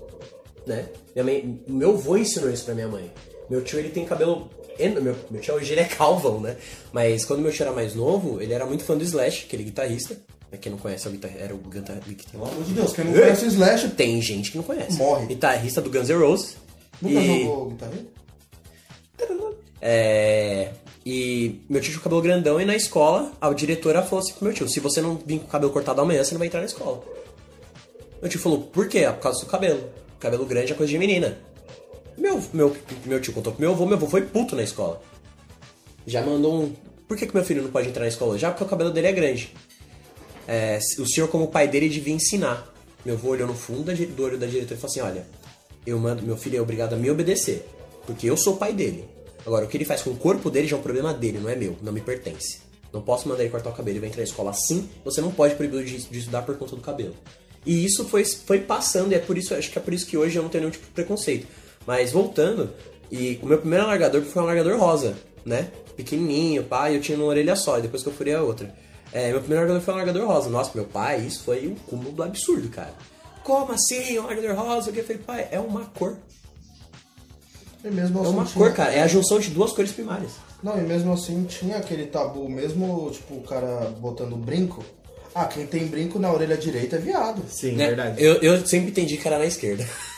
né? 0.66 0.88
Minha 1.14 1.24
mãe, 1.24 1.62
meu 1.68 1.90
avô 1.90 2.16
ensinou 2.16 2.50
isso 2.50 2.64
pra 2.64 2.74
minha 2.74 2.88
mãe. 2.88 3.08
Meu 3.48 3.62
tio, 3.62 3.78
ele 3.78 3.90
tem 3.90 4.04
cabelo... 4.04 4.50
Meu, 4.78 5.14
meu 5.30 5.40
tio 5.40 5.54
hoje 5.54 5.72
ele 5.72 5.82
é 5.82 5.84
calvão, 5.94 6.40
né? 6.40 6.56
Mas 6.92 7.24
quando 7.24 7.40
meu 7.40 7.52
tio 7.52 7.62
era 7.62 7.72
mais 7.72 7.94
novo, 7.94 8.40
ele 8.40 8.52
era 8.52 8.66
muito 8.66 8.82
fã 8.82 8.96
do 8.96 9.04
Slash, 9.04 9.44
aquele 9.46 9.62
guitarrista. 9.62 10.16
Pra 10.52 10.58
quem 10.58 10.70
não 10.70 10.78
conhece, 10.78 11.06
é 11.06 11.08
o 11.08 11.12
guitar- 11.14 11.32
era 11.38 11.54
o 11.54 11.56
guitarrista. 11.56 12.30
Pelo 12.30 12.44
amor 12.44 12.62
de 12.62 12.74
Deus, 12.74 12.92
quem 12.92 13.06
não 13.06 13.12
conhece 13.14 13.44
o 13.46 13.48
Slash, 13.48 13.88
Tem 13.92 14.20
gente 14.20 14.50
que 14.50 14.58
não 14.58 14.64
conhece. 14.64 14.98
Morre. 14.98 15.24
Guitarrista 15.24 15.80
do 15.80 15.88
Guns 15.88 16.10
N' 16.10 16.18
Roses. 16.18 16.56
nunca 17.00 17.18
E- 17.20 17.44
jogou 17.44 17.70
guitarra? 17.70 17.92
É, 19.80 20.70
e 21.04 21.60
meu 21.68 21.80
tio 21.80 21.90
tinha 21.90 22.00
o 22.00 22.02
cabelo 22.02 22.22
grandão 22.22 22.60
e 22.60 22.64
na 22.64 22.76
escola 22.76 23.32
a 23.40 23.52
diretora 23.52 24.02
falou 24.02 24.20
assim 24.22 24.32
pro 24.34 24.44
meu 24.44 24.52
tio: 24.54 24.68
se 24.68 24.78
você 24.78 25.00
não 25.00 25.16
vir 25.16 25.40
com 25.40 25.46
o 25.46 25.48
cabelo 25.48 25.72
cortado 25.72 26.00
amanhã, 26.00 26.22
você 26.22 26.32
não 26.32 26.38
vai 26.38 26.48
entrar 26.48 26.60
na 26.60 26.66
escola. 26.66 27.02
Meu 28.20 28.30
tio 28.30 28.38
falou: 28.38 28.60
por 28.60 28.88
quê? 28.88 29.04
Ah, 29.04 29.12
por 29.12 29.22
causa 29.22 29.40
do 29.40 29.46
cabelo. 29.46 29.82
Cabelo 30.20 30.44
grande 30.46 30.72
é 30.72 30.74
coisa 30.76 30.90
de 30.92 30.98
menina. 30.98 31.38
Meu, 32.16 32.40
meu, 32.52 32.76
meu 33.06 33.20
tio 33.20 33.32
contou 33.32 33.52
pro 33.52 33.60
meu 33.60 33.72
avô, 33.72 33.84
meu 33.86 33.96
avô 33.96 34.06
foi 34.06 34.22
puto 34.22 34.54
na 34.54 34.62
escola. 34.62 35.02
Já 36.06 36.22
mandou 36.24 36.62
um. 36.62 36.72
Por 37.08 37.16
que, 37.16 37.26
que 37.26 37.34
meu 37.34 37.44
filho 37.44 37.62
não 37.62 37.70
pode 37.70 37.88
entrar 37.88 38.02
na 38.02 38.08
escola? 38.08 38.38
Já 38.38 38.50
porque 38.50 38.64
o 38.64 38.68
cabelo 38.68 38.90
dele 38.92 39.08
é 39.08 39.12
grande. 39.12 39.52
É, 40.46 40.78
o 40.98 41.06
senhor, 41.06 41.28
como 41.28 41.48
pai 41.48 41.68
dele, 41.68 41.88
devia 41.88 42.14
ensinar. 42.14 42.72
Meu 43.04 43.14
avô 43.14 43.30
olhou 43.30 43.48
no 43.48 43.54
fundo 43.54 43.92
do 43.92 44.22
olho 44.22 44.38
da 44.38 44.46
diretora 44.46 44.74
e 44.74 44.80
falou 44.80 44.90
assim: 44.90 45.00
olha, 45.00 45.26
eu 45.86 45.98
mando, 45.98 46.22
meu 46.22 46.36
filho 46.36 46.58
é 46.58 46.60
obrigado 46.60 46.94
a 46.94 46.96
me 46.96 47.10
obedecer. 47.10 47.66
Porque 48.06 48.28
eu 48.28 48.36
sou 48.36 48.54
o 48.54 48.56
pai 48.56 48.72
dele. 48.72 49.04
Agora, 49.44 49.64
o 49.64 49.68
que 49.68 49.76
ele 49.76 49.84
faz 49.84 50.02
com 50.02 50.10
o 50.10 50.16
corpo 50.16 50.50
dele 50.50 50.68
já 50.68 50.76
é 50.76 50.78
um 50.78 50.82
problema 50.82 51.12
dele, 51.12 51.38
não 51.38 51.48
é 51.48 51.56
meu, 51.56 51.76
não 51.82 51.92
me 51.92 52.00
pertence. 52.00 52.60
Não 52.92 53.00
posso 53.00 53.28
mandar 53.28 53.42
ele 53.42 53.50
cortar 53.50 53.70
o 53.70 53.72
cabelo, 53.72 53.94
ele 53.94 54.00
vai 54.00 54.08
entrar 54.08 54.20
na 54.20 54.28
escola 54.28 54.50
assim, 54.50 54.88
você 55.04 55.20
não 55.20 55.32
pode 55.32 55.54
proibir 55.54 55.84
de, 55.84 55.98
de 55.98 56.18
estudar 56.18 56.42
por 56.42 56.56
conta 56.56 56.76
do 56.76 56.82
cabelo. 56.82 57.14
E 57.64 57.84
isso 57.84 58.04
foi, 58.04 58.24
foi 58.24 58.60
passando, 58.60 59.12
e 59.12 59.14
é 59.14 59.18
por 59.18 59.38
isso, 59.38 59.54
acho 59.54 59.70
que 59.70 59.78
é 59.78 59.80
por 59.80 59.94
isso 59.94 60.06
que 60.06 60.16
hoje 60.16 60.36
eu 60.36 60.42
não 60.42 60.50
tenho 60.50 60.62
nenhum 60.62 60.72
tipo 60.72 60.86
de 60.86 60.92
preconceito. 60.92 61.46
Mas 61.86 62.12
voltando, 62.12 62.70
e 63.10 63.38
o 63.42 63.46
meu 63.46 63.58
primeiro 63.58 63.84
alargador 63.84 64.22
foi 64.22 64.42
um 64.42 64.44
alargador 64.44 64.78
rosa, 64.78 65.16
né? 65.44 65.70
Pequenininho, 65.96 66.64
pá, 66.64 66.90
eu 66.92 67.00
tinha 67.00 67.16
uma 67.16 67.26
orelha 67.26 67.56
só, 67.56 67.78
e 67.78 67.82
depois 67.82 68.02
que 68.02 68.08
eu 68.08 68.12
furei 68.12 68.34
a 68.34 68.42
outra. 68.42 68.74
É, 69.12 69.30
meu 69.30 69.40
primeiro 69.40 69.64
alargador 69.64 69.82
foi 69.82 69.92
um 69.94 69.96
alargador 69.98 70.26
rosa. 70.28 70.48
Nossa, 70.50 70.70
meu 70.74 70.84
pai, 70.84 71.20
isso 71.20 71.42
foi 71.44 71.68
um 71.68 71.74
cúmulo 71.74 72.12
do 72.12 72.22
absurdo, 72.22 72.68
cara. 72.68 72.94
Como 73.44 73.72
assim, 73.72 74.18
um 74.18 74.22
alargador 74.24 74.54
rosa? 74.56 74.90
O 74.90 74.92
que 74.92 75.00
eu 75.00 75.04
falei, 75.04 75.22
pai, 75.22 75.48
é 75.50 75.60
uma 75.60 75.84
cor. 75.86 76.16
E 77.84 77.88
mesmo 77.90 78.18
É 78.20 78.22
assim 78.22 78.30
uma 78.32 78.44
tinha- 78.44 78.64
cor, 78.64 78.72
cara. 78.74 78.92
É 78.92 79.02
a 79.02 79.06
junção 79.08 79.38
de 79.38 79.50
duas 79.50 79.72
cores 79.72 79.92
primárias. 79.92 80.32
Não, 80.62 80.78
e 80.78 80.82
mesmo 80.82 81.12
assim 81.12 81.44
tinha 81.44 81.76
aquele 81.78 82.06
tabu, 82.06 82.48
mesmo 82.48 83.10
tipo 83.12 83.34
o 83.34 83.42
cara 83.42 83.92
botando 83.98 84.36
brinco. 84.36 84.84
Ah, 85.34 85.46
quem 85.46 85.66
tem 85.66 85.86
brinco 85.86 86.18
na 86.18 86.30
orelha 86.32 86.56
direita 86.56 86.96
é 86.96 86.98
viado. 87.00 87.42
Sim, 87.48 87.72
né? 87.72 87.88
verdade. 87.88 88.22
Eu, 88.22 88.34
eu 88.36 88.64
sempre 88.66 88.90
entendi 88.90 89.16
que 89.16 89.26
era 89.26 89.38
na 89.38 89.46
esquerda. 89.46 89.84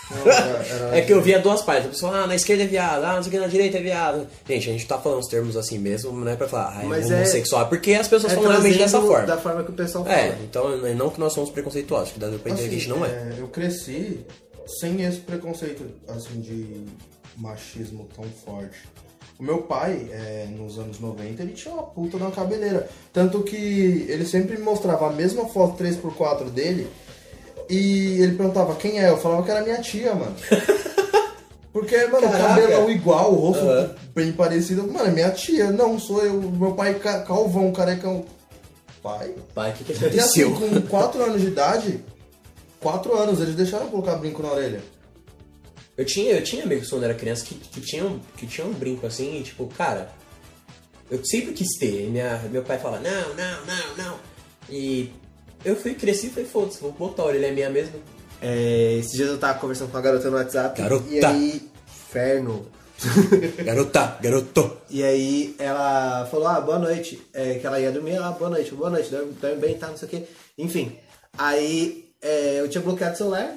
É 0.92 1.00
que 1.00 1.12
eu 1.12 1.20
via 1.20 1.38
duas 1.38 1.62
partes. 1.62 1.86
A 1.86 1.88
pessoa, 1.90 2.16
ah, 2.16 2.26
na 2.26 2.34
esquerda 2.34 2.64
é 2.64 2.66
viado, 2.66 3.04
ah, 3.04 3.16
não 3.16 3.22
sei 3.22 3.30
o 3.30 3.32
que, 3.32 3.38
na 3.40 3.46
direita 3.46 3.78
é 3.78 3.82
viado. 3.82 4.26
Gente, 4.46 4.68
a 4.68 4.72
gente 4.72 4.86
tá 4.86 4.98
falando 4.98 5.20
os 5.20 5.28
termos 5.28 5.56
assim 5.56 5.78
mesmo, 5.78 6.12
não 6.12 6.30
é 6.30 6.36
pra 6.36 6.48
falar, 6.48 6.76
ah, 6.78 6.82
é 6.82 6.86
Mas 6.86 7.10
é- 7.10 7.16
homossexual. 7.16 7.62
É 7.62 7.64
porque 7.66 7.94
as 7.94 8.08
pessoas 8.08 8.32
É 8.32 8.36
falam 8.36 8.50
realmente 8.50 8.78
dessa 8.78 9.00
forma. 9.00 9.26
Da 9.26 9.36
forma 9.36 9.64
que 9.64 9.70
o 9.70 9.74
pessoal 9.74 10.04
fala. 10.04 10.16
É, 10.16 10.38
então 10.42 10.76
não 10.94 11.10
que 11.10 11.18
nós 11.20 11.32
somos 11.32 11.50
preconceituosos, 11.50 12.12
que 12.12 12.20
dá 12.20 12.28
pra 12.28 12.50
entender 12.52 12.68
que 12.68 12.74
a 12.76 12.78
gente 12.78 12.88
não 12.88 13.04
é. 13.04 13.34
Eu 13.38 13.48
cresci 13.48 14.20
sem 14.80 15.02
esse 15.02 15.18
preconceito 15.18 15.84
assim 16.08 16.40
de 16.40 16.84
machismo 17.36 18.08
tão 18.14 18.24
forte. 18.44 18.78
O 19.38 19.42
meu 19.42 19.62
pai, 19.62 20.08
é, 20.12 20.46
nos 20.48 20.78
anos 20.78 21.00
90, 21.00 21.42
ele 21.42 21.52
tinha 21.52 21.74
uma 21.74 21.82
puta 21.82 22.16
uma 22.16 22.30
cabeleira. 22.30 22.88
Tanto 23.12 23.42
que 23.42 24.06
ele 24.08 24.24
sempre 24.24 24.56
me 24.56 24.62
mostrava 24.62 25.08
a 25.08 25.12
mesma 25.12 25.48
foto 25.48 25.76
3x4 25.82 26.50
dele 26.50 26.86
e 27.68 28.20
ele 28.22 28.36
perguntava 28.36 28.74
quem 28.76 28.98
é. 29.00 29.08
Eu 29.10 29.18
falava 29.18 29.42
que 29.42 29.50
era 29.50 29.62
minha 29.62 29.80
tia, 29.80 30.14
mano. 30.14 30.34
Porque, 31.72 31.96
mano, 32.06 32.28
Caraca. 32.30 32.44
o 32.44 32.48
cabelo 32.48 32.90
igual, 32.90 33.32
o 33.32 33.50
rosto 33.50 33.94
bem 34.14 34.32
parecido. 34.32 34.86
Mano, 34.86 35.08
é 35.08 35.10
minha 35.10 35.30
tia. 35.30 35.70
Não, 35.72 35.98
sou 35.98 36.24
eu. 36.24 36.40
Meu 36.40 36.72
pai 36.74 36.94
ca- 36.94 37.22
calvão, 37.22 37.72
carecão. 37.72 38.24
Pai? 39.02 39.34
Pai, 39.54 39.70
o 39.70 39.74
que, 39.74 39.84
que 39.84 39.92
E 39.92 40.20
assim, 40.20 40.44
aconteceu? 40.44 40.80
com 40.82 40.86
4 40.88 41.22
anos 41.24 41.40
de 41.42 41.48
idade, 41.48 42.00
4 42.80 43.14
anos, 43.16 43.40
eles 43.40 43.54
deixaram 43.56 43.88
colocar 43.88 44.14
brinco 44.16 44.40
na 44.42 44.52
orelha. 44.52 44.80
Eu 45.96 46.04
tinha, 46.04 46.32
eu 46.32 46.42
tinha 46.44 46.64
amigos 46.64 46.88
quando 46.88 47.04
era 47.04 47.14
criança 47.14 47.44
que, 47.44 47.54
que, 47.54 47.80
tinham, 47.80 48.20
que 48.36 48.46
tinham 48.46 48.68
um 48.70 48.72
brinco 48.72 49.06
assim, 49.06 49.38
e 49.38 49.42
tipo, 49.42 49.66
cara, 49.66 50.10
eu 51.10 51.24
sempre 51.24 51.52
quis 51.52 51.76
ter. 51.78 52.06
E 52.06 52.10
minha, 52.10 52.38
meu 52.50 52.62
pai 52.62 52.78
fala, 52.78 52.98
não, 53.00 53.34
não, 53.34 53.66
não, 53.66 53.96
não. 54.04 54.18
E 54.70 55.12
eu 55.64 55.76
fui, 55.76 55.94
cresci 55.94 56.26
e 56.26 56.30
falei, 56.30 56.48
foda-se, 56.48 56.80
vou 56.80 56.92
botar 56.92 57.22
a 57.22 57.26
orelha 57.26 57.46
é 57.46 57.50
minha 57.52 57.70
mesmo. 57.70 57.94
É, 58.40 58.96
esses 58.98 59.12
dias 59.12 59.28
eu 59.28 59.38
tava 59.38 59.58
conversando 59.58 59.90
com 59.90 59.96
a 59.96 60.00
garota 60.00 60.30
no 60.30 60.36
WhatsApp. 60.36 60.80
Garota. 60.80 61.08
E 61.08 61.24
aí. 61.24 61.70
Inferno. 61.88 62.66
Garota, 63.64 64.18
garoto. 64.20 64.78
E 64.88 65.02
aí 65.02 65.54
ela 65.58 66.26
falou, 66.30 66.46
ah, 66.46 66.60
boa 66.60 66.78
noite. 66.78 67.20
É, 67.32 67.54
que 67.54 67.66
ela 67.66 67.80
ia 67.80 67.90
dormir, 67.90 68.16
ah, 68.16 68.30
boa 68.30 68.50
noite, 68.50 68.74
boa 68.74 68.90
noite, 68.90 69.10
dorme, 69.10 69.32
dorme 69.32 69.56
bem, 69.56 69.76
tá, 69.76 69.88
não 69.88 69.96
sei 69.96 70.06
o 70.06 70.10
quê. 70.10 70.24
Enfim. 70.56 70.96
Aí 71.36 72.04
é, 72.22 72.60
eu 72.60 72.68
tinha 72.68 72.82
bloqueado 72.82 73.14
o 73.14 73.18
celular, 73.18 73.54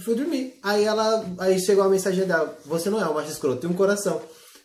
fui 0.00 0.14
dormir. 0.14 0.58
Aí 0.62 0.84
ela. 0.84 1.24
Aí 1.38 1.58
chegou 1.60 1.84
a 1.84 1.88
mensagem 1.88 2.26
dela, 2.26 2.58
você 2.66 2.90
não 2.90 3.00
é 3.00 3.08
um 3.08 3.14
macho 3.14 3.30
escroto, 3.30 3.60
tem 3.60 3.70
um 3.70 3.74
coração. 3.74 4.20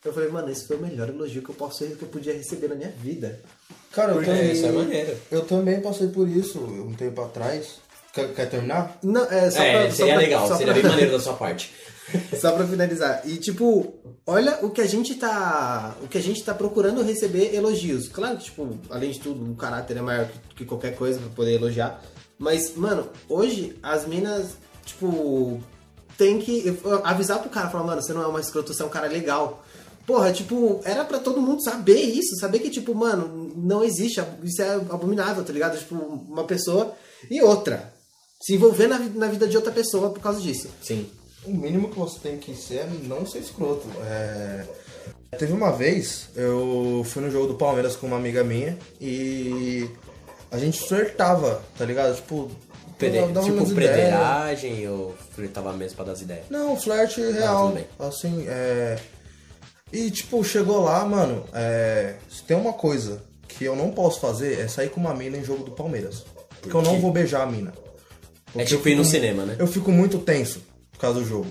Eu 0.06 0.13
falei, 0.13 0.30
mano, 0.30 0.50
esse 0.52 0.68
foi 0.68 0.78
o 0.78 0.82
melhor 0.82 1.10
elogio 1.10 1.41
que 1.41 1.50
eu 1.50 1.56
posso 1.56 1.84
que 1.86 2.02
eu 2.02 2.08
podia 2.08 2.34
receber 2.34 2.68
na 2.68 2.76
minha 2.76 2.91
vida. 2.91 3.39
Cara, 3.91 4.13
eu 4.13 4.22
É, 4.22 4.26
também, 4.26 4.52
isso 4.52 4.65
é 4.65 4.72
maneiro. 4.72 5.18
eu 5.32 5.41
também 5.46 5.82
passei 5.82 6.08
por 6.10 6.28
isso 6.30 6.60
um 6.60 6.94
tempo 6.94 7.22
atrás. 7.22 7.76
Quer, 8.13 8.34
quer 8.34 8.50
terminar? 8.50 8.98
Não, 9.04 9.24
é 9.26 9.50
só 9.52 9.62
é, 9.62 9.72
pra, 9.82 9.89
só 9.89 9.96
seria 9.98 10.13
pra- 10.13 10.22
legal, 10.22 10.48
só 10.48 10.58
seria 10.58 10.74
pra- 10.74 10.82
bem 10.82 10.91
maneiro 10.91 11.12
da 11.13 11.20
sua 11.20 11.34
parte. 11.34 11.74
Só 12.39 12.52
pra 12.52 12.68
finalizar. 12.68 13.24
E 13.26 13.38
tipo, 13.38 13.96
olha 14.28 14.60
o 14.62 14.70
que 14.70 14.80
a 14.80 14.86
gente 14.86 15.15
tá. 15.15 15.96
O 16.04 16.08
que 16.08 16.20
a 16.20 16.22
gente 16.22 16.44
tá 16.44 16.54
procurando 16.54 17.02
receber 17.02 17.52
elogios. 17.56 18.08
Claro 18.08 18.38
que, 18.38 18.44
tipo, 18.44 18.78
além 18.91 19.10
de 19.10 19.20
tudo, 19.20 19.52
o 19.52 19.56
caráter 19.56 19.98
é 19.98 20.02
maior 20.02 20.28
que, 20.28 20.58
que 20.58 20.65
qualquer 20.65 20.96
coisa 20.96 21.18
pra 21.18 21.30
poder 21.30 21.54
elogiar. 21.56 22.00
Mas, 22.38 22.76
mano, 22.76 23.10
hoje 23.28 23.76
as 23.82 24.06
minas, 24.06 24.50
tipo, 24.86 25.60
tem 26.15 26.38
que 26.38 26.78
eu- 26.84 27.02
avisar 27.04 27.39
pro 27.39 27.50
cara, 27.50 27.72
falar, 27.72 27.84
mano, 27.86 28.04
você 28.04 28.13
não 28.13 28.22
é 28.22 28.28
uma 28.28 28.39
escroto, 28.39 28.72
você 28.72 28.84
é 28.84 28.86
um 28.86 28.89
cara 28.89 29.08
legal. 29.08 29.64
Porra, 30.06 30.32
tipo, 30.32 30.82
era 30.84 31.04
pra 31.04 31.20
todo 31.20 31.41
mundo 31.41 31.63
saber 31.63 32.00
isso, 32.00 32.36
saber 32.39 32.60
que, 32.60 32.70
tipo, 32.70 32.94
mano, 32.94 33.52
não 33.56 33.84
existe, 33.84 34.22
isso 34.44 34.62
é 34.62 34.76
abominável, 34.76 35.44
tá 35.44 35.52
ligado? 35.52 35.78
Tipo, 35.78 35.96
uma 35.96 36.44
pessoa 36.44 36.94
e 37.30 37.41
outra. 37.41 37.94
Se 38.41 38.54
envolver 38.54 38.88
na, 38.88 39.00
na 39.00 39.28
vida 39.28 39.48
de 39.48 39.56
outra 39.56 39.72
pessoa 39.72 40.12
por 40.12 40.20
causa 40.20 40.39
disso. 40.39 40.70
Sim. 40.84 41.10
O 41.44 41.52
mínimo 41.52 41.89
que 41.89 41.98
você 41.98 42.20
tem 42.20 42.38
que 42.38 42.56
ser 42.56 42.80
é 42.80 42.89
não 43.04 43.26
ser 43.26 43.39
escroto. 43.39 43.88
É, 44.04 44.65
Teve 45.38 45.54
uma 45.54 45.72
vez, 45.72 46.30
eu 46.36 47.04
fui 47.06 47.22
no 47.22 47.30
jogo 47.30 47.48
do 47.48 47.56
Palmeiras 47.56 47.96
com 47.96 48.08
uma 48.08 48.18
amiga 48.18 48.44
minha 48.44 48.78
e 49.02 49.89
a 50.52 50.58
gente 50.58 50.80
flertava, 50.80 51.62
tá 51.78 51.84
ligado? 51.84 52.15
Tipo, 52.15 52.50
Pede... 52.98 53.18
Tipo, 53.44 53.74
prederagem 53.74 54.88
ou 54.88 55.13
flertava 55.34 55.74
mesmo 55.74 55.98
pra 55.98 56.06
dar 56.06 56.12
as 56.13 56.22
ideias? 56.22 56.46
Não, 56.50 56.80
flerte 56.80 57.20
real. 57.20 57.68
tudo 57.68 57.76
bem. 57.76 57.86
assim, 58.00 58.46
é. 58.48 58.98
E 59.95 60.12
tipo, 60.12 60.43
chegou 60.43 60.84
lá, 60.84 61.05
mano, 61.05 61.43
é. 61.53 62.15
Se 62.29 62.43
tem 62.43 62.58
uma 62.58 62.73
coisa 62.73 63.23
que 63.47 63.63
eu 63.63 63.75
não 63.75 63.91
posso 63.91 64.19
fazer 64.19 64.60
é 64.60 64.67
sair 64.67 64.89
com 64.89 64.99
uma 64.99 65.13
mina 65.13 65.38
em 65.38 65.43
jogo 65.43 65.63
do 65.63 65.71
Palmeiras. 65.71 66.25
Porque 66.62 66.75
eu 66.75 66.81
não 66.81 66.99
vou 66.99 67.12
beijar 67.12 67.43
a 67.43 67.45
mina. 67.45 67.71
É 67.71 68.51
Porque 68.51 68.65
tipo 68.65 68.88
eu 68.88 68.93
ir 68.93 68.95
no 68.95 69.05
cinema, 69.05 69.45
né? 69.45 69.55
Eu 69.58 69.67
fico 69.67 69.91
muito 69.91 70.17
tenso 70.19 70.62
por 70.91 70.99
causa 70.99 71.19
do 71.19 71.25
jogo. 71.25 71.47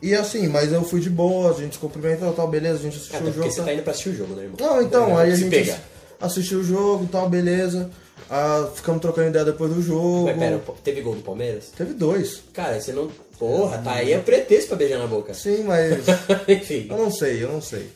E 0.00 0.14
assim, 0.14 0.48
mas 0.48 0.72
eu 0.72 0.82
fui 0.82 1.00
de 1.00 1.10
boa, 1.10 1.50
a 1.50 1.54
gente 1.54 1.74
se 1.74 1.78
cumprimentou, 1.78 2.32
tal, 2.32 2.48
beleza, 2.48 2.78
a 2.78 2.82
gente 2.82 2.96
assistiu 2.96 3.16
Até 3.16 3.24
o 3.24 3.32
porque 3.32 3.48
jogo. 3.48 3.54
você 3.54 3.62
tá 3.62 3.72
indo 3.74 3.82
pra 3.82 3.90
assistir 3.92 4.08
o 4.10 4.16
jogo, 4.16 4.34
né, 4.34 4.42
irmão? 4.44 4.56
Não, 4.60 4.82
então, 4.82 5.18
aí 5.18 5.32
a 5.32 5.36
gente 5.36 5.50
pega. 5.50 5.78
assistiu 6.20 6.60
o 6.60 6.64
jogo, 6.64 7.06
tal, 7.10 7.28
beleza. 7.28 7.90
Ah, 8.30 8.68
ficamos 8.74 9.00
trocando 9.00 9.28
ideia 9.28 9.44
depois 9.44 9.72
do 9.72 9.82
jogo. 9.82 10.24
Mas 10.24 10.38
pera, 10.38 10.62
teve 10.82 11.00
gol 11.02 11.14
do 11.14 11.22
Palmeiras? 11.22 11.70
Teve 11.76 11.94
dois. 11.94 12.42
Cara, 12.52 12.80
você 12.80 12.92
não. 12.92 13.10
Porra, 13.38 13.78
tá 13.78 13.92
aí 13.94 14.12
é 14.12 14.18
pretexto 14.18 14.68
pra 14.68 14.76
beijar 14.76 14.98
na 14.98 15.06
boca. 15.06 15.34
Sim, 15.34 15.64
mas 15.64 16.04
Enfim. 16.48 16.86
Eu 16.88 16.96
não 16.96 17.10
sei, 17.10 17.42
eu 17.42 17.52
não 17.52 17.60
sei. 17.60 17.90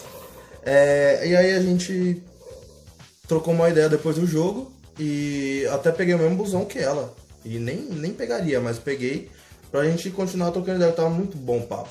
É, 0.64 1.22
e 1.26 1.36
aí 1.36 1.54
a 1.54 1.60
gente 1.60 2.22
trocou 3.26 3.54
uma 3.54 3.68
ideia 3.68 3.88
depois 3.88 4.16
do 4.16 4.26
jogo 4.26 4.72
e 4.98 5.66
até 5.70 5.92
peguei 5.92 6.14
o 6.14 6.18
mesmo 6.18 6.36
busão 6.36 6.64
que 6.64 6.78
ela. 6.78 7.14
E 7.44 7.58
nem, 7.58 7.76
nem 7.76 8.12
pegaria, 8.12 8.60
mas 8.60 8.78
peguei 8.78 9.30
pra 9.70 9.84
gente 9.84 10.10
continuar 10.10 10.50
trocando 10.50 10.78
ideia, 10.78 10.92
tava 10.92 11.10
muito 11.10 11.36
bom 11.36 11.58
o 11.58 11.66
papo. 11.66 11.90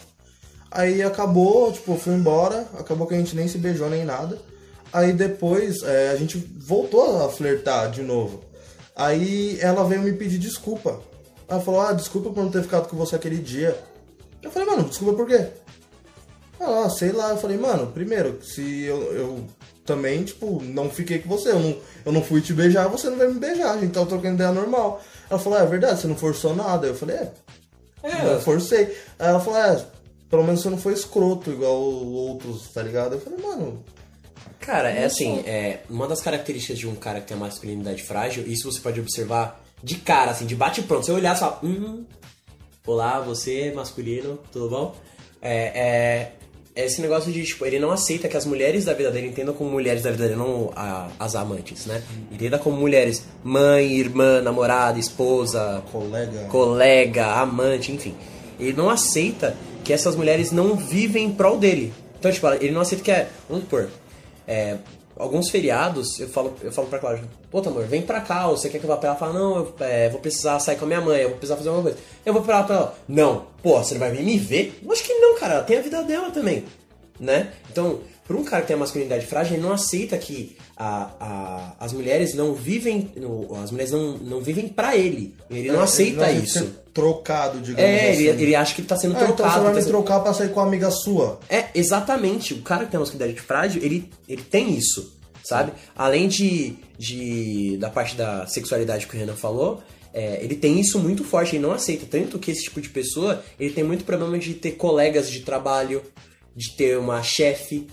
Aí 0.70 1.02
acabou, 1.02 1.72
tipo, 1.72 1.96
fui 1.96 2.14
embora, 2.14 2.68
acabou 2.78 3.08
que 3.08 3.16
a 3.16 3.18
gente 3.18 3.36
nem 3.36 3.48
se 3.48 3.58
beijou 3.58 3.90
nem 3.90 4.04
nada. 4.04 4.38
Aí 4.92 5.14
depois 5.14 5.82
é, 5.84 6.10
a 6.10 6.16
gente 6.16 6.38
voltou 6.38 7.26
a 7.26 7.30
flertar 7.30 7.90
de 7.90 8.02
novo. 8.02 8.44
Aí 8.96 9.58
ela 9.62 9.84
veio 9.84 10.02
me 10.02 10.14
pedir 10.14 10.38
desculpa. 10.38 11.00
Ela 11.48 11.62
falou, 11.62 11.82
ah, 11.82 11.94
desculpa 11.94 12.30
por 12.30 12.44
não 12.44 12.52
ter 12.52 12.64
ficado 12.64 12.90
com 12.90 12.98
você 12.98 13.16
aquele 13.16 13.38
dia. 13.38 13.78
Eu 14.42 14.52
falei, 14.52 14.68
mano, 14.68 14.88
desculpa 14.88 15.14
por 15.16 15.28
quê? 15.28 15.48
Ah, 16.60 16.90
sei 16.90 17.12
lá. 17.12 17.30
Eu 17.30 17.38
falei, 17.38 17.58
mano, 17.58 17.88
primeiro, 17.88 18.40
se 18.44 18.84
eu, 18.84 19.02
eu 19.14 19.46
também, 19.86 20.24
tipo, 20.24 20.62
não 20.64 20.90
fiquei 20.90 21.20
com 21.20 21.30
você, 21.30 21.52
eu 21.52 21.60
não, 21.60 21.78
eu 22.06 22.12
não 22.12 22.22
fui 22.22 22.42
te 22.42 22.54
beijar, 22.54 22.88
você 22.90 23.10
não 23.10 23.18
veio 23.18 23.34
me 23.34 23.40
beijar, 23.40 23.72
a 23.72 23.80
gente 23.80 23.94
tava 23.94 24.06
trocando 24.06 24.36
ideia 24.36 24.52
normal. 24.52 25.02
Ela 25.30 25.40
falou, 25.40 25.60
é, 25.60 25.64
é 25.64 25.66
verdade, 25.66 26.02
você 26.02 26.08
não 26.08 26.16
forçou 26.16 26.56
nada. 26.56 26.88
Eu 26.88 26.96
falei, 26.96 27.16
é, 27.16 27.32
É, 28.04 28.24
não 28.34 28.42
forcei. 28.42 28.86
Aí 29.18 29.28
ela 29.30 29.40
falou, 29.40 29.60
é, 29.60 29.86
pelo 30.30 30.44
menos 30.44 30.62
você 30.62 30.70
não 30.70 30.78
foi 30.78 30.94
escroto 30.94 31.52
igual 31.52 31.82
outros, 31.82 32.70
tá 32.74 32.84
ligado? 32.84 33.14
Eu 33.14 33.22
falei, 33.22 33.40
mano, 33.40 33.84
Cara, 34.60 34.90
é 34.90 35.06
assim, 35.06 35.40
é, 35.46 35.80
uma 35.90 36.08
das 36.08 36.22
características 36.22 36.78
de 36.78 36.88
um 36.88 36.96
cara 36.96 37.22
que 37.22 37.28
tem 37.28 37.38
a 37.38 37.40
masculinidade 37.40 38.04
frágil, 38.04 38.46
isso 38.46 38.70
você 38.70 38.82
pode 38.82 39.00
observar 39.00 39.64
de 39.84 39.96
cara, 39.96 40.32
assim, 40.32 40.46
de 40.46 40.56
bate 40.56 40.82
pronto. 40.84 41.06
Você 41.06 41.12
olhar 41.12 41.36
e 41.36 41.40
falar, 41.40 41.60
hum, 41.64 42.04
olá, 42.86 43.20
você 43.20 43.72
masculino, 43.76 44.40
tudo 44.52 44.70
bom? 44.70 44.96
É, 45.42 46.32
é, 46.76 46.82
é 46.82 46.86
esse 46.86 47.02
negócio 47.02 47.32
de, 47.32 47.44
tipo, 47.46 47.66
ele 47.66 47.80
não 47.80 47.92
aceita 47.92 48.28
que 48.28 48.36
as 48.38 48.46
mulheres 48.46 48.86
da 48.86 48.94
vida 48.94 49.12
dele 49.12 49.28
entendam 49.28 49.54
como 49.54 49.70
mulheres 49.70 50.02
da 50.04 50.12
vida 50.12 50.24
dele, 50.24 50.36
não 50.36 50.72
a- 50.76 51.10
as 51.20 51.36
amantes, 51.36 51.86
né? 51.86 52.02
Entenda 52.32 52.58
como 52.60 52.76
mulheres, 52.78 53.24
mãe, 53.44 53.94
irmã, 53.94 54.42
namorada, 54.42 55.00
esposa, 55.00 55.84
colega. 55.92 56.46
colega, 56.50 57.26
amante, 57.34 57.92
enfim. 57.92 58.16
Ele 58.60 58.74
não 58.74 58.90
aceita 58.90 59.56
que 59.84 59.94
essas 59.94 60.16
mulheres 60.16 60.52
não 60.52 60.76
vivem 60.76 61.26
em 61.26 61.32
prol 61.32 61.58
dele. 61.58 61.94
Então, 62.20 62.32
tipo, 62.32 62.48
ele 62.48 62.72
não 62.72 62.82
aceita 62.82 63.04
que 63.04 63.12
é. 63.12 63.30
Vamos 63.48 63.64
supor. 63.66 63.90
é, 64.48 64.78
alguns 65.18 65.50
feriados, 65.50 66.20
eu 66.20 66.28
falo, 66.28 66.56
eu 66.62 66.72
falo 66.72 66.88
pra 66.88 67.00
Cláudia, 67.00 67.24
pô, 67.50 67.60
amor, 67.60 67.86
vem 67.86 68.02
pra 68.02 68.22
cá, 68.22 68.48
ou 68.48 68.58
você 68.58 68.70
quer 68.70 68.80
que 68.80 68.86
eu 68.86 68.90
vá 68.90 68.98
pra 68.98 69.10
ela? 69.10 69.18
Fala, 69.18 69.34
não, 69.34 69.58
eu 69.58 69.76
é, 69.80 70.10
vou 70.10 70.20
precisar 70.20 70.60
sair 70.60 70.78
com 70.78 70.86
a 70.86 70.88
minha 70.88 71.02
mãe, 71.02 71.22
eu 71.22 71.30
vou 71.30 71.38
precisar 71.38 71.58
fazer 71.58 71.70
alguma 71.70 71.84
coisa. 71.84 71.98
Eu 72.26 72.34
vou 72.34 72.42
pra 72.42 72.58
ela, 72.58 72.64
pra 72.64 72.76
ela. 72.76 72.98
Não, 73.08 73.48
pô, 73.62 73.78
você 73.78 73.94
não 73.94 74.00
vai 74.00 74.12
vir 74.12 74.24
me 74.24 74.38
ver? 74.38 74.80
Eu 74.84 74.92
acho 74.92 75.04
que 75.04 75.14
não, 75.14 75.38
cara, 75.38 75.56
ela 75.56 75.64
tem 75.64 75.78
a 75.78 75.82
vida 75.82 76.04
dela 76.04 76.32
também, 76.32 76.66
né? 77.20 77.52
Então, 77.70 78.00
pra 78.28 78.36
um 78.38 78.44
cara 78.44 78.62
que 78.62 78.68
tem 78.68 78.76
a 78.76 78.80
masculinidade 78.80 79.26
frágil, 79.26 79.56
ele 79.56 79.64
não 79.64 79.72
aceita 79.72 80.18
que 80.18 80.58
a, 80.76 81.12
a, 81.20 81.76
as 81.80 81.94
mulheres 81.94 82.34
não 82.34 82.54
vivem, 82.54 83.10
no- 83.16 83.56
as 83.64 83.72
mulheres 83.72 83.92
não, 83.92 84.18
não 84.18 84.42
vivem 84.42 84.68
pra 84.68 84.96
ele. 84.98 85.34
Ele 85.50 85.72
não 85.72 85.82
aceita 85.82 86.28
Ele 86.30 86.38
não 86.40 86.44
isso. 86.44 86.60
ser 86.60 86.70
trocado, 86.94 87.60
digamos 87.60 87.82
É, 87.90 88.10
assim. 88.12 88.24
ele, 88.24 88.44
ele 88.44 88.56
acha 88.56 88.74
que 88.76 88.82
ele 88.82 88.88
tá 88.88 88.98
sendo 88.98 89.16
Ah, 89.16 89.24
então 89.24 89.36
trocado. 89.36 89.54
você 89.56 89.60
vai 89.64 89.70
tá 89.72 89.76
me 89.78 89.82
sendo- 89.84 89.92
trocar 89.92 90.20
pra 90.20 90.34
sair 90.34 90.50
com 90.50 90.60
uma 90.60 90.68
amiga 90.68 90.92
sua. 90.92 91.40
É, 91.50 91.66
exatamente. 91.74 92.54
O 92.54 92.62
cara 92.62 92.86
que 92.86 92.92
tem 92.92 92.98
a 92.98 93.02
masculinidade 93.02 93.40
frágil, 93.42 93.82
ele, 93.84 94.10
ele 94.28 94.42
tem 94.42 94.76
isso, 94.78 95.14
sabe? 95.44 95.72
Além 95.96 96.28
de, 96.28 96.74
de 96.98 97.78
da 97.78 97.90
parte 97.90 98.16
da 98.16 98.46
sexualidade 98.48 99.08
que 99.08 99.16
o 99.16 99.20
Renan 99.20 99.36
falou, 99.36 99.82
é, 100.14 100.40
ele 100.44 100.56
tem 100.56 100.80
isso 100.80 100.98
muito 101.00 101.24
forte, 101.24 101.56
ele 101.56 101.64
não 101.64 101.72
aceita. 101.72 102.06
Tanto 102.10 102.40
que 102.40 102.50
esse 102.52 102.64
tipo 102.64 102.82
de 102.82 102.90
pessoa, 102.90 103.44
ele 103.60 103.72
tem 103.74 103.84
muito 103.84 104.04
problema 104.04 104.38
de 104.40 104.54
ter 104.56 104.72
colegas 104.72 105.30
de 105.30 105.42
trabalho, 105.42 106.02
de 106.56 106.76
ter 106.76 106.98
uma 106.98 107.22
chefe. 107.22 107.88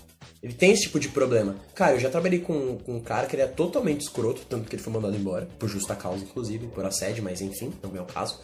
Ele 0.45 0.53
tem 0.53 0.69
esse 0.73 0.83
tipo 0.83 0.99
de 0.99 1.09
problema. 1.09 1.55
Cara, 1.73 1.93
eu 1.95 1.99
já 1.99 2.07
trabalhei 2.07 2.37
com, 2.37 2.77
com 2.77 2.97
um 2.97 2.99
cara 2.99 3.25
que 3.25 3.35
ele 3.35 3.41
é 3.41 3.47
totalmente 3.47 4.01
escroto, 4.01 4.43
tanto 4.47 4.69
que 4.69 4.75
ele 4.75 4.83
foi 4.83 4.93
mandado 4.93 5.15
embora, 5.17 5.47
por 5.57 5.67
justa 5.67 5.95
causa, 5.95 6.23
inclusive, 6.23 6.67
por 6.67 6.85
assédio, 6.85 7.23
mas 7.23 7.41
enfim, 7.41 7.73
não 7.81 7.91
é 7.97 7.99
o 7.99 8.05
caso. 8.05 8.39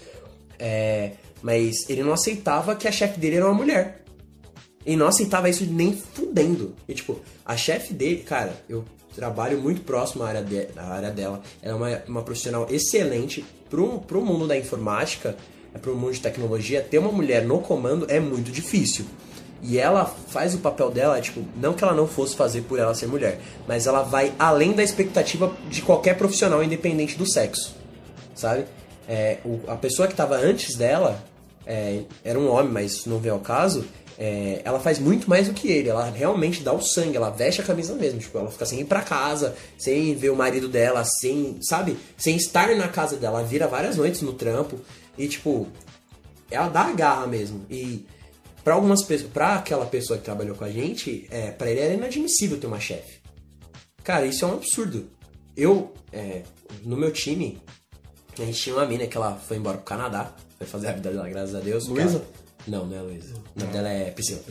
É, 0.58 1.12
mas 1.44 1.88
ele 1.88 2.02
não 2.02 2.12
aceitava 2.12 2.76
que 2.76 2.88
a 2.88 2.92
chefe 2.92 3.20
dele 3.20 3.36
era 3.36 3.46
uma 3.46 3.54
mulher. 3.54 4.04
Ele 4.84 4.96
não 4.96 5.06
aceitava 5.06 5.48
isso 5.48 5.64
nem 5.66 5.94
fudendo. 5.94 6.76
E, 6.88 6.94
tipo, 6.96 7.20
a 7.46 7.56
chefe 7.56 7.94
dele, 7.94 8.24
cara, 8.24 8.56
eu 8.68 8.84
trabalho 9.16 9.62
muito 9.62 9.82
próximo 9.82 10.24
à 10.24 10.30
área, 10.30 10.42
de- 10.42 10.70
à 10.76 10.94
área 10.94 11.12
dela. 11.12 11.40
Ela 11.62 11.74
é 11.74 11.76
uma, 11.76 12.04
uma 12.08 12.24
profissional 12.24 12.66
excelente 12.68 13.46
pro, 13.70 14.00
pro 14.00 14.26
mundo 14.26 14.48
da 14.48 14.58
informática, 14.58 15.38
é 15.72 15.78
pro 15.78 15.96
mundo 15.96 16.14
de 16.14 16.20
tecnologia. 16.20 16.82
Ter 16.82 16.98
uma 16.98 17.12
mulher 17.12 17.46
no 17.46 17.60
comando 17.60 18.08
é 18.10 18.20
muito 18.20 18.52
difícil. 18.52 19.06
E 19.64 19.78
ela 19.78 20.06
faz 20.06 20.56
o 20.56 20.58
papel 20.58 20.90
dela, 20.90 21.22
tipo, 21.22 21.44
não 21.56 21.74
que 21.74 21.84
ela 21.84 21.94
não 21.94 22.08
fosse 22.08 22.36
fazer 22.36 22.62
por 22.62 22.80
ela 22.80 22.96
ser 22.96 23.08
mulher, 23.08 23.40
mas 23.68 23.86
ela 23.86 24.02
vai 24.02 24.34
além 24.40 24.74
da 24.74 24.84
expectativa 24.84 25.56
de 25.70 25.82
qualquer 25.84 26.18
profissional, 26.18 26.64
independente 26.64 27.18
do 27.18 27.30
sexo 27.30 27.76
sabe? 28.34 28.66
É, 29.08 29.38
o- 29.46 29.60
a 29.68 29.76
pessoa 29.76 30.08
que 30.08 30.14
estava 30.14 30.36
antes 30.36 30.76
dela 30.76 31.24
é, 31.66 32.02
era 32.24 32.40
um 32.40 32.50
homem, 32.50 32.72
mas 32.72 33.06
não 33.06 33.20
vem 33.20 33.32
ao 33.32 33.40
caso. 33.40 33.86
é, 34.18 34.62
ela 34.64 34.80
faz 34.80 35.00
muito 35.00 35.28
mais 35.30 35.48
do 35.48 35.54
que 35.54 35.68
ele. 35.68 35.90
Ela 35.90 36.06
realmente 36.10 36.62
dá 36.62 36.72
o 36.74 36.82
sangue, 36.82 37.18
ela 37.18 37.30
veste 37.32 37.62
a 37.62 37.64
camisa 37.64 37.96
mesmo. 37.96 38.20
Tipo, 38.20 38.38
ela 38.38 38.52
fica 38.52 38.66
sem 38.68 38.80
ir 38.82 38.86
pra 38.86 39.02
casa, 39.02 39.56
sem 39.80 40.14
ver 40.16 40.30
o 40.30 40.36
marido 40.36 40.68
dela, 40.68 41.04
sem, 41.04 41.58
sabe? 41.62 41.98
Sem 42.18 42.36
estar 42.36 42.76
na 42.76 42.88
casa 42.88 43.16
dela. 43.18 43.40
Ela 43.40 43.48
vira 43.48 43.68
várias 43.68 43.96
noites 43.98 44.22
no 44.22 44.34
trampo. 44.34 44.80
E, 45.18 45.28
tipo, 45.28 45.66
ela 46.52 46.68
dá 46.68 46.82
a 46.82 46.92
garra 46.94 47.26
mesmo. 47.26 47.66
E 47.70 48.06
pra 48.64 48.74
algumas 48.76 49.04
pessoas, 49.04 49.32
pra 49.32 49.56
aquela 49.56 49.86
pessoa 49.86 50.18
que 50.18 50.26
trabalhou 50.26 50.56
com 50.56 50.64
a 50.64 50.70
gente, 50.70 51.28
é, 51.32 51.52
pra 51.52 51.70
ele 51.70 51.80
era 51.80 51.94
inadmissível 51.94 52.60
ter 52.60 52.68
uma 52.68 52.80
chefe. 52.80 53.20
Cara, 54.04 54.26
isso 54.26 54.44
é 54.46 54.48
um 54.48 54.54
absurdo. 54.54 55.10
Eu, 55.56 55.94
é, 56.12 56.44
no 56.84 56.96
meu 56.98 57.12
time, 57.12 57.62
a 58.40 58.46
gente 58.46 58.60
tinha 58.60 58.76
uma 58.76 58.86
mina 58.86 59.06
que 59.08 59.18
ela 59.18 59.36
foi 59.36 59.58
embora 59.58 59.78
pro 59.78 59.86
Canadá. 59.86 60.34
Foi 60.58 60.66
fazer 60.68 60.90
a 60.90 60.94
vida 60.94 61.12
dela, 61.12 61.30
graças 61.30 61.56
a 61.56 61.60
Deus. 61.60 61.88
Luísa? 61.88 62.20
Cara, 62.20 62.32
Não, 62.68 62.86
não 62.86 62.98
é 62.98 63.02
Luísa. 63.02 63.34
O 63.56 63.60
nome 63.60 63.72
dela 63.72 63.90
é 63.90 64.12
Priscila. 64.12 64.42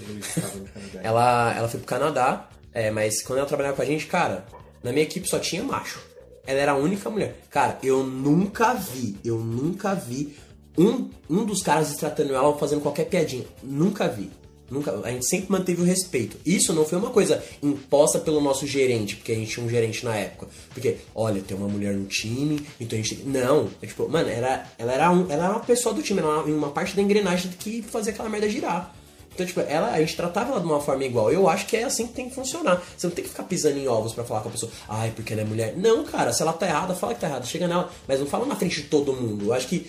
Ela, 1.02 1.54
ela 1.56 1.68
foi 1.68 1.80
pro 1.80 1.88
Canadá, 1.88 2.48
é, 2.72 2.90
mas 2.90 3.22
quando 3.22 3.38
ela 3.38 3.48
trabalhava 3.48 3.76
com 3.76 3.82
a 3.82 3.86
gente, 3.86 4.06
cara, 4.06 4.44
na 4.82 4.92
minha 4.92 5.04
equipe 5.04 5.28
só 5.28 5.38
tinha 5.38 5.62
macho. 5.62 6.00
Ela 6.46 6.60
era 6.60 6.72
a 6.72 6.76
única 6.76 7.08
mulher. 7.10 7.36
Cara, 7.50 7.78
eu 7.82 8.02
nunca 8.04 8.74
vi, 8.74 9.16
eu 9.24 9.38
nunca 9.38 9.94
vi 9.94 10.36
um, 10.80 11.10
um 11.28 11.44
dos 11.44 11.62
caras 11.62 11.94
tratando 11.96 12.34
ela 12.34 12.56
fazendo 12.56 12.80
qualquer 12.80 13.04
piadinha. 13.04 13.44
Nunca 13.62 14.08
vi. 14.08 14.30
Nunca, 14.70 14.92
a 15.02 15.10
gente 15.10 15.26
sempre 15.26 15.50
manteve 15.50 15.82
o 15.82 15.84
respeito. 15.84 16.36
Isso 16.46 16.72
não 16.72 16.84
foi 16.84 16.96
uma 16.96 17.10
coisa 17.10 17.42
imposta 17.60 18.20
pelo 18.20 18.40
nosso 18.40 18.68
gerente, 18.68 19.16
porque 19.16 19.32
a 19.32 19.34
gente 19.34 19.50
tinha 19.50 19.66
um 19.66 19.68
gerente 19.68 20.04
na 20.04 20.14
época. 20.14 20.46
Porque, 20.72 20.96
olha, 21.12 21.42
tem 21.42 21.56
uma 21.56 21.66
mulher 21.66 21.92
no 21.92 22.06
time, 22.06 22.64
então 22.78 22.96
a 22.96 23.02
gente. 23.02 23.22
Não. 23.26 23.68
É 23.82 23.86
tipo, 23.86 24.08
mano, 24.08 24.28
era, 24.28 24.64
ela, 24.78 24.92
era 24.92 25.10
um, 25.10 25.22
ela 25.28 25.44
era 25.46 25.52
uma 25.54 25.60
pessoa 25.60 25.92
do 25.92 26.02
time, 26.02 26.20
era 26.20 26.28
uma 26.44 26.70
parte 26.70 26.94
da 26.94 27.02
engrenagem 27.02 27.50
que 27.58 27.82
fazia 27.82 28.12
aquela 28.12 28.28
merda 28.28 28.48
girar. 28.48 28.94
Então, 29.32 29.46
tipo, 29.46 29.60
ela, 29.60 29.92
a 29.92 30.00
gente 30.00 30.16
tratava 30.16 30.50
ela 30.52 30.60
de 30.60 30.66
uma 30.66 30.80
forma 30.80 31.04
igual. 31.04 31.32
Eu 31.32 31.48
acho 31.48 31.66
que 31.66 31.76
é 31.76 31.84
assim 31.84 32.06
que 32.06 32.12
tem 32.12 32.28
que 32.28 32.34
funcionar. 32.34 32.82
Você 32.96 33.06
não 33.06 33.14
tem 33.14 33.24
que 33.24 33.30
ficar 33.30 33.44
pisando 33.44 33.78
em 33.78 33.88
ovos 33.88 34.12
pra 34.12 34.24
falar 34.24 34.40
com 34.42 34.48
a 34.48 34.52
pessoa, 34.52 34.70
ai, 34.88 35.12
porque 35.14 35.32
ela 35.32 35.42
é 35.42 35.44
mulher. 35.44 35.74
Não, 35.76 36.04
cara, 36.04 36.32
se 36.32 36.42
ela 36.42 36.52
tá 36.52 36.66
errada, 36.66 36.94
fala 36.94 37.14
que 37.14 37.20
tá 37.20 37.28
errada. 37.28 37.46
Chega 37.46 37.66
nela, 37.68 37.90
mas 38.06 38.20
não 38.20 38.26
fala 38.26 38.44
na 38.44 38.56
frente 38.56 38.82
de 38.82 38.88
todo 38.88 39.12
mundo. 39.14 39.46
Eu 39.46 39.52
acho 39.54 39.66
que 39.68 39.86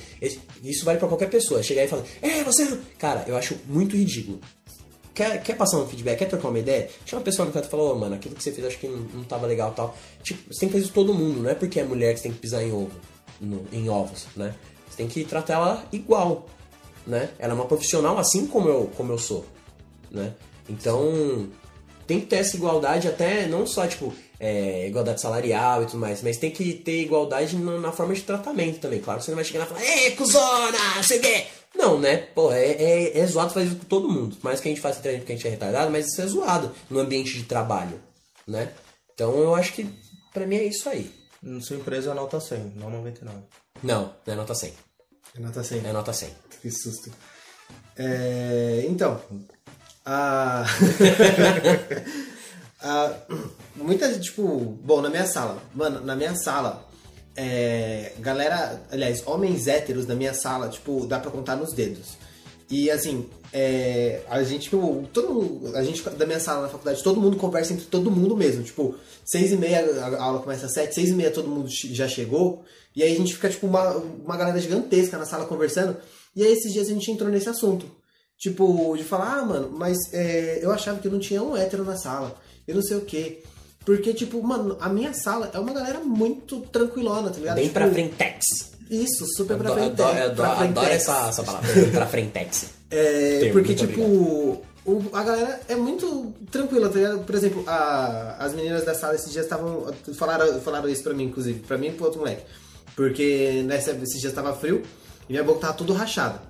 isso 0.63 0.85
vale 0.85 0.99
pra 0.99 1.07
qualquer 1.07 1.29
pessoa. 1.29 1.61
Chegar 1.61 1.83
e 1.83 1.87
falar, 1.87 2.03
é, 2.21 2.43
você. 2.43 2.65
não-" 2.65 2.79
Cara, 2.97 3.25
eu 3.27 3.35
acho 3.35 3.57
muito 3.67 3.95
ridículo. 3.97 4.39
Quer, 5.13 5.43
quer 5.43 5.57
passar 5.57 5.77
um 5.77 5.85
feedback, 5.87 6.19
quer 6.19 6.29
trocar 6.29 6.47
uma 6.47 6.59
ideia? 6.59 6.89
Chama 7.05 7.21
a 7.21 7.25
pessoa 7.25 7.45
no 7.45 7.51
canto 7.51 7.67
e 7.67 7.69
fala, 7.69 7.83
ô, 7.83 7.95
mano, 7.95 8.15
aquilo 8.15 8.33
que 8.33 8.41
você 8.41 8.51
fez 8.53 8.65
acho 8.65 8.77
que 8.77 8.87
não, 8.87 8.99
não 9.13 9.23
tava 9.25 9.45
legal 9.45 9.71
tal. 9.75 9.95
Tipo, 10.23 10.53
você 10.53 10.61
tem 10.61 10.69
que 10.69 10.73
fazer 10.73 10.85
isso 10.85 10.93
todo 10.93 11.13
mundo, 11.13 11.41
não 11.43 11.49
é 11.49 11.53
porque 11.53 11.79
é 11.81 11.83
mulher 11.83 12.13
que 12.13 12.19
você 12.21 12.23
tem 12.23 12.31
que 12.31 12.37
pisar 12.39 12.63
em 12.63 12.71
ovo, 12.71 12.91
no- 13.41 13.65
em 13.73 13.89
ovos, 13.89 14.27
né? 14.37 14.55
Você 14.89 14.95
tem 14.97 15.07
que 15.09 15.25
tratar 15.25 15.55
ela 15.55 15.85
igual, 15.91 16.47
né? 17.05 17.29
Ela 17.39 17.53
é 17.53 17.55
uma 17.55 17.65
profissional 17.65 18.17
assim 18.17 18.45
como 18.47 18.69
eu, 18.69 18.91
como 18.95 19.11
eu 19.11 19.17
sou, 19.17 19.45
né? 20.09 20.33
Então, 20.69 21.49
tem 22.07 22.19
que 22.19 22.27
ter 22.27 22.37
essa 22.37 22.55
igualdade 22.55 23.07
até, 23.07 23.47
não 23.47 23.65
só, 23.65 23.87
tipo, 23.87 24.13
é, 24.39 24.87
igualdade 24.87 25.21
salarial 25.21 25.83
e 25.83 25.85
tudo 25.85 25.99
mais, 25.99 26.21
mas 26.21 26.37
tem 26.37 26.51
que 26.51 26.73
ter 26.73 27.01
igualdade 27.01 27.55
na, 27.55 27.77
na 27.77 27.91
forma 27.91 28.13
de 28.13 28.21
tratamento 28.21 28.79
também. 28.79 28.99
Claro, 28.99 29.21
você 29.21 29.31
não 29.31 29.35
vai 29.35 29.45
chegar 29.45 29.59
lá 29.59 29.65
e 29.65 29.69
falar, 29.69 29.83
ei, 29.83 30.11
cuzona, 30.11 30.95
não 30.95 31.03
sei 31.03 31.19
o 31.19 31.21
quê. 31.21 31.45
Não, 31.75 31.99
né? 31.99 32.17
Pô, 32.17 32.51
é, 32.51 32.71
é, 32.71 33.17
é 33.19 33.27
zoado 33.27 33.53
fazer 33.53 33.67
isso 33.67 33.77
com 33.77 33.85
todo 33.85 34.09
mundo. 34.09 34.35
Mais 34.41 34.59
que 34.59 34.67
a 34.67 34.71
gente 34.71 34.81
faça 34.81 35.01
gente 35.01 35.19
porque 35.19 35.33
a 35.33 35.35
gente 35.35 35.47
é 35.47 35.51
retardado, 35.51 35.91
mas 35.91 36.07
isso 36.07 36.21
é 36.21 36.27
zoado 36.27 36.71
no 36.89 36.99
ambiente 36.99 37.33
de 37.33 37.43
trabalho, 37.43 37.99
né? 38.47 38.71
Então 39.13 39.37
eu 39.37 39.55
acho 39.55 39.73
que 39.73 39.87
pra 40.33 40.45
mim 40.45 40.57
é 40.57 40.65
isso 40.65 40.89
aí. 40.89 41.11
Na 41.41 41.61
sua 41.61 41.77
empresa 41.77 42.11
é 42.11 42.13
nota 42.13 42.39
100, 42.39 42.73
não 42.75 42.89
99. 42.89 43.37
Não, 43.81 44.13
não 44.25 44.33
é 44.33 44.35
nota 44.35 44.53
100. 44.53 44.73
Renata 45.35 45.59
assim. 45.61 45.81
É 45.85 45.91
nota 45.91 46.13
100. 46.13 46.29
Que 46.61 46.71
susto. 46.71 47.11
É, 47.97 48.85
então, 48.87 49.19
a... 50.05 50.63
a- 52.81 53.13
muita 53.75 54.11
gente, 54.13 54.25
tipo, 54.25 54.57
bom, 54.83 55.01
na 55.01 55.09
minha 55.09 55.25
sala, 55.25 55.61
mano, 55.73 56.01
na 56.01 56.15
minha 56.15 56.35
sala, 56.35 56.87
é, 57.35 58.13
galera, 58.19 58.81
aliás, 58.91 59.23
homens 59.25 59.67
héteros 59.67 60.05
na 60.07 60.15
minha 60.15 60.33
sala, 60.33 60.69
tipo, 60.69 61.05
dá 61.07 61.19
pra 61.19 61.31
contar 61.31 61.55
nos 61.55 61.73
dedos. 61.73 62.17
E 62.71 62.89
assim, 62.89 63.25
é, 63.51 64.21
a 64.29 64.41
gente, 64.43 64.63
tipo, 64.63 65.05
todo 65.11 65.33
mundo, 65.33 65.75
a 65.75 65.83
gente 65.83 66.01
da 66.11 66.25
minha 66.25 66.39
sala 66.39 66.61
na 66.61 66.69
faculdade, 66.69 67.03
todo 67.03 67.19
mundo 67.19 67.35
conversa 67.35 67.73
entre 67.73 67.85
todo 67.85 68.09
mundo 68.09 68.35
mesmo. 68.35 68.63
Tipo, 68.63 68.95
seis 69.25 69.51
e 69.51 69.57
meia, 69.57 69.81
a 70.01 70.23
aula 70.23 70.39
começa 70.39 70.67
às 70.67 70.73
sete, 70.73 70.95
seis 70.95 71.09
e 71.09 71.13
meia 71.13 71.29
todo 71.29 71.49
mundo 71.49 71.67
já 71.69 72.07
chegou. 72.07 72.63
E 72.95 73.03
aí 73.03 73.13
a 73.13 73.17
gente 73.17 73.33
fica, 73.33 73.49
tipo, 73.49 73.67
uma, 73.67 73.91
uma 73.97 74.37
galera 74.37 74.57
gigantesca 74.57 75.17
na 75.17 75.25
sala 75.25 75.45
conversando. 75.45 75.97
E 76.33 76.43
aí 76.43 76.53
esses 76.53 76.71
dias 76.71 76.87
a 76.87 76.93
gente 76.93 77.11
entrou 77.11 77.29
nesse 77.29 77.49
assunto. 77.49 77.85
Tipo, 78.37 78.95
de 78.97 79.03
falar, 79.03 79.39
ah, 79.39 79.45
mano, 79.45 79.69
mas 79.71 79.97
é, 80.13 80.59
eu 80.61 80.71
achava 80.71 80.99
que 80.99 81.09
não 81.09 81.19
tinha 81.19 81.43
um 81.43 81.55
hétero 81.55 81.83
na 81.83 81.97
sala. 81.97 82.35
Eu 82.65 82.75
não 82.75 82.81
sei 82.81 82.97
o 82.97 83.01
quê. 83.01 83.43
Porque, 83.85 84.13
tipo, 84.13 84.41
mano, 84.41 84.77
a 84.79 84.87
minha 84.87 85.13
sala 85.13 85.51
é 85.53 85.59
uma 85.59 85.73
galera 85.73 85.99
muito 85.99 86.61
tranquilona, 86.71 87.29
tá 87.29 87.37
ligado? 87.37 87.55
Bem 87.55 87.65
tipo, 87.65 87.73
pra 87.73 87.91
frentex. 87.91 88.45
Isso, 88.91 89.25
super 89.35 89.57
pra 89.57 89.71
frente. 89.71 90.01
adoro, 90.01 90.87
essa, 90.87 91.27
essa 91.29 91.43
palavra, 91.43 91.67
pra 91.91 92.05
frentex. 92.07 92.65
É, 92.93 93.49
porque, 93.53 93.73
tipo, 93.73 94.01
o- 94.85 95.09
a 95.13 95.23
galera 95.23 95.61
é 95.69 95.75
muito 95.77 96.33
tranquila, 96.51 96.89
tá 96.89 96.95
ligado? 96.95 97.19
Por 97.19 97.33
exemplo, 97.35 97.63
a- 97.65 98.35
as 98.37 98.53
meninas 98.53 98.83
da 98.83 98.93
sala 98.93 99.15
esses 99.15 99.31
dias 99.31 99.45
estavam. 99.45 99.93
Falaram, 100.13 100.59
falaram 100.59 100.89
isso 100.89 101.01
pra 101.01 101.13
mim, 101.13 101.23
inclusive, 101.23 101.61
pra 101.61 101.77
mim 101.77 101.87
e 101.87 101.91
pro 101.93 102.03
outro 102.07 102.19
moleque. 102.19 102.43
Porque 102.93 103.63
nessa, 103.65 103.91
esses 103.91 104.19
dias 104.19 104.33
tava 104.33 104.53
frio 104.53 104.83
e 105.29 105.31
minha 105.31 105.43
boca 105.43 105.61
tava 105.61 105.73
tudo 105.73 105.93
rachada. 105.93 106.41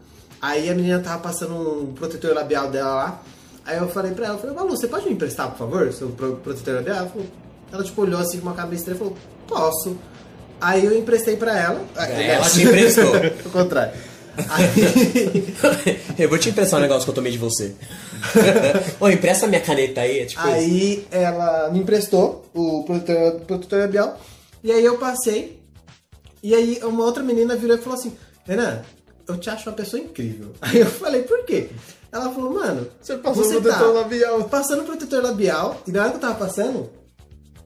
Aí 0.41 0.67
a 0.67 0.73
menina 0.73 0.99
tava 0.99 1.21
passando 1.21 1.53
um 1.83 1.93
protetor 1.93 2.33
labial 2.33 2.71
dela 2.71 2.89
lá. 2.95 3.21
Aí 3.63 3.77
eu 3.77 3.87
falei 3.89 4.11
pra 4.13 4.25
ela, 4.25 4.35
eu 4.35 4.39
falei, 4.39 4.55
Malu, 4.55 4.71
você 4.71 4.87
pode 4.87 5.05
me 5.05 5.13
emprestar, 5.13 5.51
por 5.51 5.59
favor, 5.59 5.93
seu 5.93 6.09
pro- 6.09 6.37
protetor 6.37 6.73
labial? 6.77 6.97
Ela, 6.97 7.07
falou- 7.09 7.83
tipo 7.85 8.01
olhou 8.01 8.19
assim 8.19 8.39
com 8.39 8.47
uma 8.47 8.55
cara 8.55 8.73
estranha 8.73 8.95
e 8.95 8.97
falou, 8.97 9.15
posso. 9.47 9.95
Aí 10.61 10.85
eu 10.85 10.97
emprestei 10.97 11.35
pra 11.35 11.59
ela. 11.59 11.81
Ela 11.95 12.49
te 12.49 12.61
emprestou. 12.63 13.15
o 13.45 13.49
contrário. 13.49 13.93
Aí, 14.49 15.53
Eu 16.17 16.29
vou 16.29 16.37
te 16.37 16.49
emprestar 16.49 16.79
um 16.79 16.83
negócio 16.83 17.03
que 17.03 17.09
eu 17.09 17.15
tomei 17.15 17.31
de 17.31 17.37
você. 17.37 17.73
Ô, 18.99 19.09
empresta 19.09 19.47
minha 19.47 19.59
caneta 19.59 20.01
aí, 20.01 20.19
é 20.19 20.25
tipo 20.25 20.41
isso. 20.41 20.51
Aí 20.51 21.07
ela 21.11 21.69
me 21.69 21.79
emprestou 21.79 22.45
o 22.53 22.83
protetor, 22.83 23.41
protetor 23.41 23.79
labial. 23.79 24.19
E 24.63 24.71
aí 24.71 24.85
eu 24.85 24.97
passei. 24.97 25.59
E 26.43 26.55
aí 26.55 26.79
uma 26.83 27.03
outra 27.03 27.23
menina 27.23 27.55
virou 27.55 27.75
e 27.77 27.81
falou 27.81 27.97
assim: 27.97 28.15
Renan, 28.45 28.81
eu 29.27 29.37
te 29.37 29.49
acho 29.49 29.69
uma 29.69 29.75
pessoa 29.75 30.01
incrível. 30.01 30.51
Aí 30.61 30.79
eu 30.79 30.85
falei: 30.87 31.23
por 31.23 31.43
quê? 31.45 31.69
Ela 32.11 32.31
falou: 32.31 32.53
mano, 32.53 32.87
Você 33.01 33.17
passou 33.17 33.43
o 33.43 33.61
protetor 33.61 33.93
labial. 33.93 34.43
Passando 34.45 34.83
protetor 34.83 35.23
labial. 35.23 35.81
E 35.87 35.91
na 35.91 36.01
hora 36.01 36.09
que 36.11 36.17
eu 36.17 36.21
tava 36.21 36.35
passando. 36.35 36.89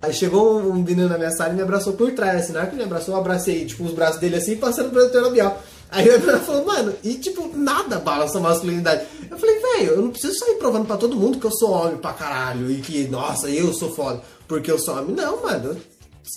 Aí 0.05 0.13
chegou 0.13 0.59
um 0.59 0.75
menino 0.75 1.09
na 1.09 1.17
minha 1.17 1.31
sala 1.31 1.53
e 1.53 1.55
me 1.55 1.61
abraçou 1.61 1.93
por 1.93 2.11
trás, 2.11 2.43
assim, 2.43 2.53
na 2.53 2.59
hora 2.61 2.69
que 2.69 2.75
me 2.75 2.83
abraçou, 2.83 3.13
eu 3.13 3.19
abracei, 3.19 3.65
tipo, 3.65 3.83
os 3.83 3.91
braços 3.93 4.19
dele 4.19 4.35
assim, 4.35 4.55
passando 4.55 4.91
protetor 4.91 5.23
labial. 5.23 5.61
Aí 5.89 6.09
a 6.09 6.17
menina 6.17 6.39
falou, 6.39 6.65
mano, 6.65 6.93
e 7.03 7.13
tipo, 7.15 7.49
nada 7.55 7.99
bala 7.99 8.25
essa 8.25 8.39
masculinidade. 8.39 9.05
Eu 9.29 9.37
falei, 9.37 9.59
velho, 9.59 9.91
eu 9.93 10.01
não 10.01 10.11
preciso 10.11 10.37
sair 10.37 10.55
provando 10.55 10.85
pra 10.85 10.97
todo 10.97 11.15
mundo 11.15 11.39
que 11.39 11.45
eu 11.45 11.51
sou 11.51 11.71
homem 11.71 11.97
pra 11.97 12.13
caralho 12.13 12.69
e 12.71 12.81
que, 12.81 13.07
nossa, 13.07 13.49
eu 13.49 13.73
sou 13.73 13.93
foda 13.93 14.21
porque 14.47 14.69
eu 14.69 14.77
sou 14.79 14.95
homem. 14.97 15.15
Não, 15.15 15.41
mano. 15.41 15.77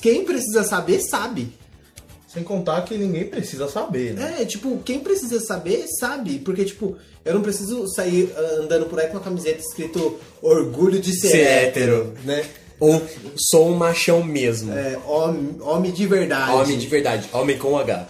Quem 0.03 0.25
precisa 0.25 0.65
saber, 0.65 1.01
sabe. 1.01 1.53
Sem 2.33 2.45
contar 2.45 2.83
que 2.83 2.97
ninguém 2.97 3.25
precisa 3.25 3.69
saber, 3.69 4.13
né? 4.15 4.37
É, 4.41 4.45
tipo, 4.45 4.79
quem 4.85 5.01
precisa 5.01 5.41
saber, 5.41 5.87
sabe. 5.99 6.39
Porque, 6.39 6.63
tipo, 6.65 6.97
eu 7.25 7.35
não 7.35 7.41
preciso 7.41 7.89
sair 7.89 8.31
ah, 8.37 8.61
andando 8.63 8.85
por 8.87 9.01
aí 9.01 9.07
com 9.07 9.15
uma 9.15 9.23
camiseta 9.23 9.61
escrito 9.61 10.19
orgulho 10.43 11.01
de 11.01 11.19
ser, 11.19 11.29
Ser 11.31 11.39
hétero, 11.41 11.93
hétero. 11.95 12.15
né? 12.25 12.45
Ou 12.81 13.03
sou 13.37 13.71
um 13.71 13.75
machão 13.77 14.23
mesmo. 14.23 14.73
É, 14.73 14.99
homem, 15.07 15.57
homem 15.61 15.93
de 15.93 16.07
verdade. 16.07 16.53
Homem 16.53 16.79
de 16.79 16.87
verdade, 16.87 17.29
homem 17.33 17.59
com 17.59 17.77
H. 17.77 18.07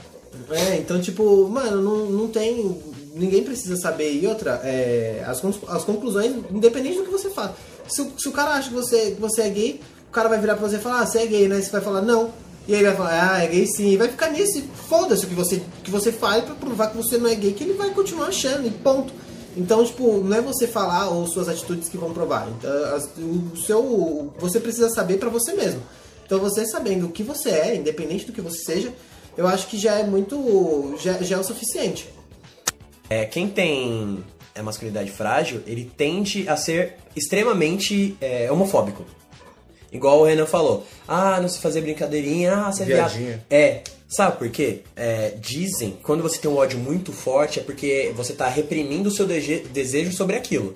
É, 0.51 0.77
então, 0.77 1.01
tipo, 1.01 1.49
mano, 1.49 1.83
não, 1.83 2.07
não 2.07 2.29
tem. 2.29 2.77
Ninguém 3.15 3.43
precisa 3.43 3.77
saber. 3.77 4.13
E 4.13 4.27
outra, 4.27 4.61
é, 4.65 5.25
as, 5.27 5.43
as 5.69 5.85
conclusões, 5.85 6.33
independente 6.51 6.99
do 6.99 7.05
que 7.05 7.11
você 7.11 7.31
fala. 7.31 7.57
Se, 7.89 8.01
o- 8.03 8.13
se 8.19 8.29
o 8.29 8.33
cara 8.33 8.51
acha 8.53 8.69
que 8.69 8.75
você, 8.75 9.13
que 9.13 9.21
você 9.21 9.43
é 9.43 9.49
gay, 9.49 9.81
o 10.09 10.13
cara 10.13 10.29
vai 10.29 10.39
virar 10.39 10.55
pra 10.57 10.69
você 10.69 10.77
e 10.77 10.81
falar, 10.81 11.01
ah, 11.01 11.07
você 11.07 11.19
é 11.21 11.27
gay, 11.27 11.49
né? 11.49 11.61
Você 11.61 11.71
vai 11.71 11.81
falar, 11.81 12.03
não. 12.03 12.31
E 12.69 12.75
aí 12.75 12.81
ele 12.81 12.89
vai 12.89 12.97
falar, 12.97 13.33
ah, 13.35 13.43
é 13.43 13.47
gay 13.49 13.67
sim. 13.67 13.91
E 13.93 13.97
vai 13.97 14.09
ficar 14.09 14.31
nisso, 14.31 14.63
foda-se 14.89 15.25
o 15.25 15.29
que 15.29 15.35
você, 15.35 15.61
que 15.83 15.91
você 15.91 16.13
faz 16.13 16.45
pra 16.45 16.55
provar 16.55 16.89
que 16.91 16.97
você 16.99 17.17
não 17.19 17.29
é 17.29 17.35
gay, 17.35 17.53
que 17.53 17.65
ele 17.65 17.73
vai 17.73 17.91
continuar 17.91 18.27
achando, 18.29 18.67
e 18.67 18.71
ponto. 18.71 19.13
Então, 19.59 19.85
tipo, 19.85 20.19
não 20.19 20.37
é 20.37 20.41
você 20.41 20.69
falar 20.69 21.09
ou 21.09 21.27
suas 21.27 21.49
atitudes 21.49 21.89
que 21.89 21.99
vão 21.99 22.15
provar. 22.15 22.49
Então, 22.49 22.71
o 23.53 23.57
seu. 23.57 24.33
Você 24.39 24.61
precisa 24.61 24.89
saber 24.89 25.19
pra 25.19 25.29
você 25.29 25.53
mesmo. 25.53 25.83
Então, 26.25 26.39
você 26.39 26.65
sabendo 26.65 27.07
o 27.07 27.11
que 27.11 27.25
você 27.25 27.51
é, 27.51 27.75
independente 27.75 28.25
do 28.25 28.33
que 28.33 28.41
você 28.41 28.59
seja, 28.59 28.93
eu 29.37 29.49
acho 29.49 29.67
que 29.67 29.77
já 29.77 29.95
é 29.95 30.05
muito. 30.05 30.95
já, 31.03 31.15
já 31.15 31.37
é 31.37 31.41
o 31.41 31.45
suficiente. 31.45 32.09
É, 33.11 33.25
quem 33.25 33.49
tem 33.49 34.23
a 34.55 34.63
masculinidade 34.63 35.11
frágil, 35.11 35.61
ele 35.67 35.91
tende 35.97 36.49
a 36.49 36.57
ser 36.57 36.95
extremamente 37.17 38.17
é, 38.21 38.51
homofóbico. 38.53 39.05
Igual 39.91 40.21
o 40.21 40.25
Renan 40.25 40.47
falou. 40.47 40.87
Ah, 41.09 41.41
não 41.41 41.49
se 41.49 41.59
fazer 41.59 41.81
brincadeirinha, 41.81 42.55
ah, 42.55 42.71
você 42.71 42.85
é 42.85 42.87
viado. 42.87 43.11
Viadinha. 43.11 43.45
É. 43.51 43.83
Sabe 44.09 44.39
por 44.39 44.49
quê? 44.49 44.81
É, 44.97 45.35
dizem 45.39 45.93
que 45.93 46.03
quando 46.03 46.23
você 46.23 46.39
tem 46.39 46.51
um 46.51 46.57
ódio 46.57 46.79
muito 46.79 47.13
forte 47.13 47.61
é 47.61 47.63
porque 47.63 48.13
você 48.17 48.33
tá 48.33 48.49
reprimindo 48.49 49.09
o 49.09 49.13
seu 49.13 49.27
desejo 49.27 50.13
sobre 50.13 50.35
aquilo. 50.35 50.75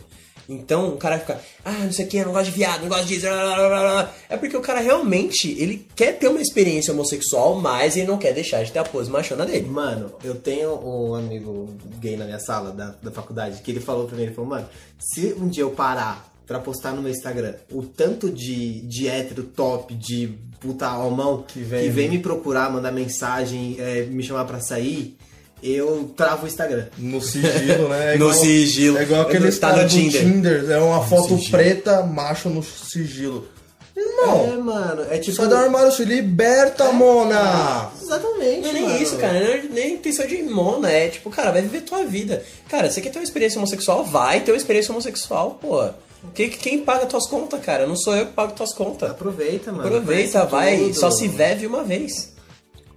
Então 0.48 0.88
o 0.88 0.96
cara 0.96 1.18
fica, 1.18 1.40
ah, 1.64 1.72
não 1.72 1.92
sei 1.92 2.04
o 2.04 2.08
que, 2.08 2.24
não 2.24 2.32
gosto 2.32 2.46
de 2.46 2.50
viado, 2.50 2.82
não 2.82 2.88
gosto 2.88 3.06
disso. 3.06 3.26
blá, 3.26 3.54
blá, 3.54 3.68
blá." 3.68 4.14
É 4.28 4.36
porque 4.36 4.56
o 4.56 4.60
cara 4.60 4.80
realmente, 4.80 5.48
ele 5.58 5.86
quer 5.94 6.18
ter 6.18 6.28
uma 6.28 6.40
experiência 6.40 6.92
homossexual, 6.92 7.60
mas 7.60 7.96
ele 7.96 8.08
não 8.08 8.18
quer 8.18 8.34
deixar 8.34 8.62
de 8.62 8.72
ter 8.72 8.80
a 8.80 8.84
pose 8.84 9.10
machona 9.10 9.46
dele. 9.46 9.66
Mano, 9.66 10.12
eu 10.22 10.34
tenho 10.34 10.74
um 10.74 11.14
amigo 11.14 11.68
gay 12.00 12.16
na 12.16 12.24
minha 12.24 12.40
sala 12.40 12.72
da, 12.72 12.94
da 13.02 13.10
faculdade 13.10 13.62
que 13.62 13.70
ele 13.70 13.80
falou 13.80 14.06
pra 14.06 14.16
mim, 14.16 14.24
ele 14.24 14.34
falou, 14.34 14.50
mano, 14.50 14.68
se 14.98 15.34
um 15.38 15.48
dia 15.48 15.62
eu 15.62 15.70
parar 15.70 16.31
pra 16.46 16.58
postar 16.58 16.92
no 16.92 17.02
meu 17.02 17.10
Instagram 17.10 17.54
o 17.72 17.82
tanto 17.82 18.30
de, 18.30 18.80
de 18.82 19.08
hétero 19.08 19.42
top, 19.44 19.94
de 19.94 20.30
puta 20.60 20.86
almão 20.86 21.44
que 21.46 21.60
vem- 21.60 21.90
vem, 21.90 22.08
me 22.08 22.18
procurar, 22.18 22.70
mandar 22.70 22.92
mensagem, 22.92 23.76
é, 23.78 24.02
me 24.02 24.22
chamar 24.22 24.44
pra 24.44 24.60
sair, 24.60 25.16
eu 25.62 26.12
travo 26.16 26.44
o 26.44 26.48
Instagram. 26.48 26.86
No 26.98 27.20
sigilo, 27.20 27.88
né? 27.88 28.14
É 28.14 28.18
No 28.18 28.26
igual- 28.26 28.32
sigilo. 28.34 28.98
É 28.98 29.02
igual 29.02 29.22
aquele 29.22 29.50
Tá 29.52 29.70
cara 29.70 29.82
no 29.82 29.88
do 29.88 29.94
Tinder. 29.94 30.20
Tinder. 30.22 30.70
É 30.70 30.78
uma 30.78 31.04
foto 31.04 31.36
sigilo. 31.36 31.50
preta, 31.50 32.02
macho 32.02 32.48
no 32.48 32.62
sigilo. 32.62 33.48
Irmão, 33.94 34.44
É, 34.46 34.56
mano, 34.56 35.02
é 35.10 35.18
tipo... 35.18 35.36
sai 35.36 35.48
do 35.48 35.54
armário, 35.54 35.92
se 35.92 36.02
liberta, 36.04 36.90
mona! 36.92 37.90
Exatamente, 38.00 38.62
Não 38.62 38.70
é 38.70 38.72
nem 38.72 38.82
mano. 38.84 39.02
isso, 39.02 39.16
cara. 39.16 39.38
Não 39.38 39.46
é 39.46 39.62
nem 39.70 39.94
intenção 39.94 40.26
de 40.26 40.42
mona. 40.42 40.90
É 40.90 41.08
tipo, 41.08 41.28
cara, 41.30 41.50
vai 41.52 41.60
viver 41.62 41.82
tua 41.82 42.02
vida. 42.04 42.42
Cara, 42.70 42.90
você 42.90 43.00
quer 43.02 43.10
ter 43.10 43.18
uma 43.18 43.24
experiência 43.24 43.58
homossexual? 43.58 44.02
Vai 44.04 44.40
ter 44.40 44.50
uma 44.52 44.56
experiência 44.56 44.90
homossexual, 44.92 45.58
pô. 45.60 45.90
Quem, 46.34 46.50
quem 46.50 46.84
paga 46.84 47.06
tuas 47.06 47.28
contas, 47.28 47.60
cara? 47.64 47.86
Não 47.86 47.96
sou 47.96 48.16
eu 48.16 48.26
que 48.26 48.32
pago 48.32 48.52
tuas 48.52 48.74
contas. 48.74 49.10
Aproveita, 49.10 49.72
mano. 49.72 49.86
Aproveita, 49.86 50.44
vai. 50.46 50.78
tudo. 50.78 50.94
Só 50.94 51.10
se 51.10 51.28
vive 51.28 51.66
uma 51.66 51.82
vez. 51.84 52.32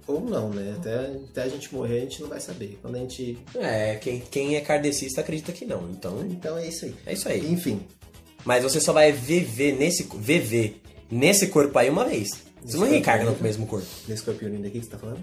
Ou 0.06 0.20
não, 0.20 0.50
né? 0.50 0.76
Até, 0.78 0.94
até 1.30 1.42
a 1.42 1.48
gente 1.48 1.74
morrer, 1.74 1.98
a 1.98 2.00
gente 2.02 2.22
não 2.22 2.28
vai 2.28 2.40
saber. 2.40 2.78
Quando 2.80 2.94
a 2.94 2.98
gente... 2.98 3.38
É, 3.56 3.96
quem, 3.96 4.20
quem 4.20 4.56
é 4.56 4.60
kardecista 4.60 5.20
acredita 5.20 5.52
que 5.52 5.64
não. 5.64 5.88
Então, 5.90 6.24
Então 6.30 6.56
é 6.56 6.68
isso 6.68 6.84
aí. 6.84 6.94
é 7.04 7.12
isso 7.12 7.28
aí. 7.28 7.52
Enfim. 7.52 7.80
Mas 8.44 8.62
você 8.62 8.80
só 8.80 8.92
vai 8.92 9.10
viver 9.10 9.72
nesse, 9.76 10.08
viver 10.16 10.80
nesse 11.10 11.48
corpo 11.48 11.76
aí 11.76 11.90
uma 11.90 12.04
vez. 12.04 12.46
Você 12.64 12.76
não 12.76 12.84
aí. 12.84 13.24
no 13.24 13.36
mesmo 13.42 13.66
corpo. 13.66 13.86
Nesse 14.06 14.22
corpinho 14.22 14.52
lindo 14.52 14.68
aqui 14.68 14.78
que 14.78 14.84
você 14.84 14.92
tá 14.92 14.98
falando? 14.98 15.20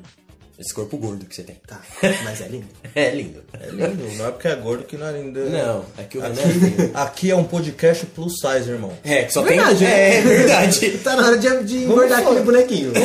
Esse 0.64 0.74
corpo 0.74 0.96
gordo 0.98 1.26
que 1.26 1.36
você 1.36 1.44
tem. 1.44 1.58
Tá, 1.68 1.82
mas 2.24 2.40
é 2.40 2.48
lindo. 2.48 2.68
É 2.96 3.10
lindo. 3.10 3.44
É 3.60 3.66
lindo, 3.70 4.08
não 4.18 4.28
é 4.28 4.32
porque 4.32 4.48
é 4.48 4.56
gordo 4.56 4.84
que 4.84 4.96
não 4.96 5.08
é 5.08 5.12
lindo. 5.14 5.50
Não, 5.50 5.84
é 5.98 6.04
que 6.04 6.16
o 6.18 6.22
Renan 6.22 6.40
é 6.40 6.46
lindo. 6.46 6.92
Aqui 6.94 7.32
é 7.32 7.36
um 7.36 7.44
podcast 7.44 8.06
plus 8.06 8.34
size, 8.40 8.70
irmão. 8.70 8.94
É, 9.04 9.24
que 9.24 9.34
só 9.34 9.42
Verdade, 9.42 9.80
tem. 9.80 9.88
né? 9.88 9.94
É, 9.94 10.18
é 10.18 10.22
verdade. 10.22 10.90
Tá 11.04 11.16
na 11.16 11.26
hora 11.26 11.38
de, 11.40 11.64
de 11.64 11.78
engordar 11.86 12.20
aquele 12.20 12.42
bonequinho. 12.42 12.94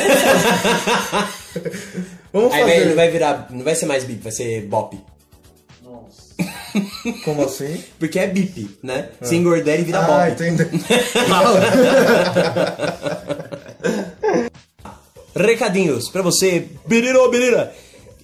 Vamos 2.31 2.53
Aí 2.53 2.63
vai, 2.63 2.73
fazer. 2.75 2.85
não 2.85 2.95
vai 2.95 3.09
virar. 3.09 3.47
Não 3.49 3.63
vai 3.63 3.73
ser 3.75 3.85
mais 3.87 4.03
bip, 4.03 4.21
vai 4.21 4.31
ser 4.31 4.61
bop. 4.61 4.95
Como 7.25 7.43
assim? 7.43 7.83
Porque 7.97 8.19
é 8.19 8.27
bip, 8.27 8.77
né? 8.83 9.09
Se 9.23 9.35
engordar 9.35 9.73
ele 9.73 9.83
vira 9.83 9.99
ah, 9.99 10.03
bop. 10.03 10.29
entendi. 10.31 10.69
Recadinhos 15.45 16.09
pra 16.09 16.21
você, 16.21 16.67
biriro 16.87 17.21
ou 17.21 17.29
birira. 17.31 17.73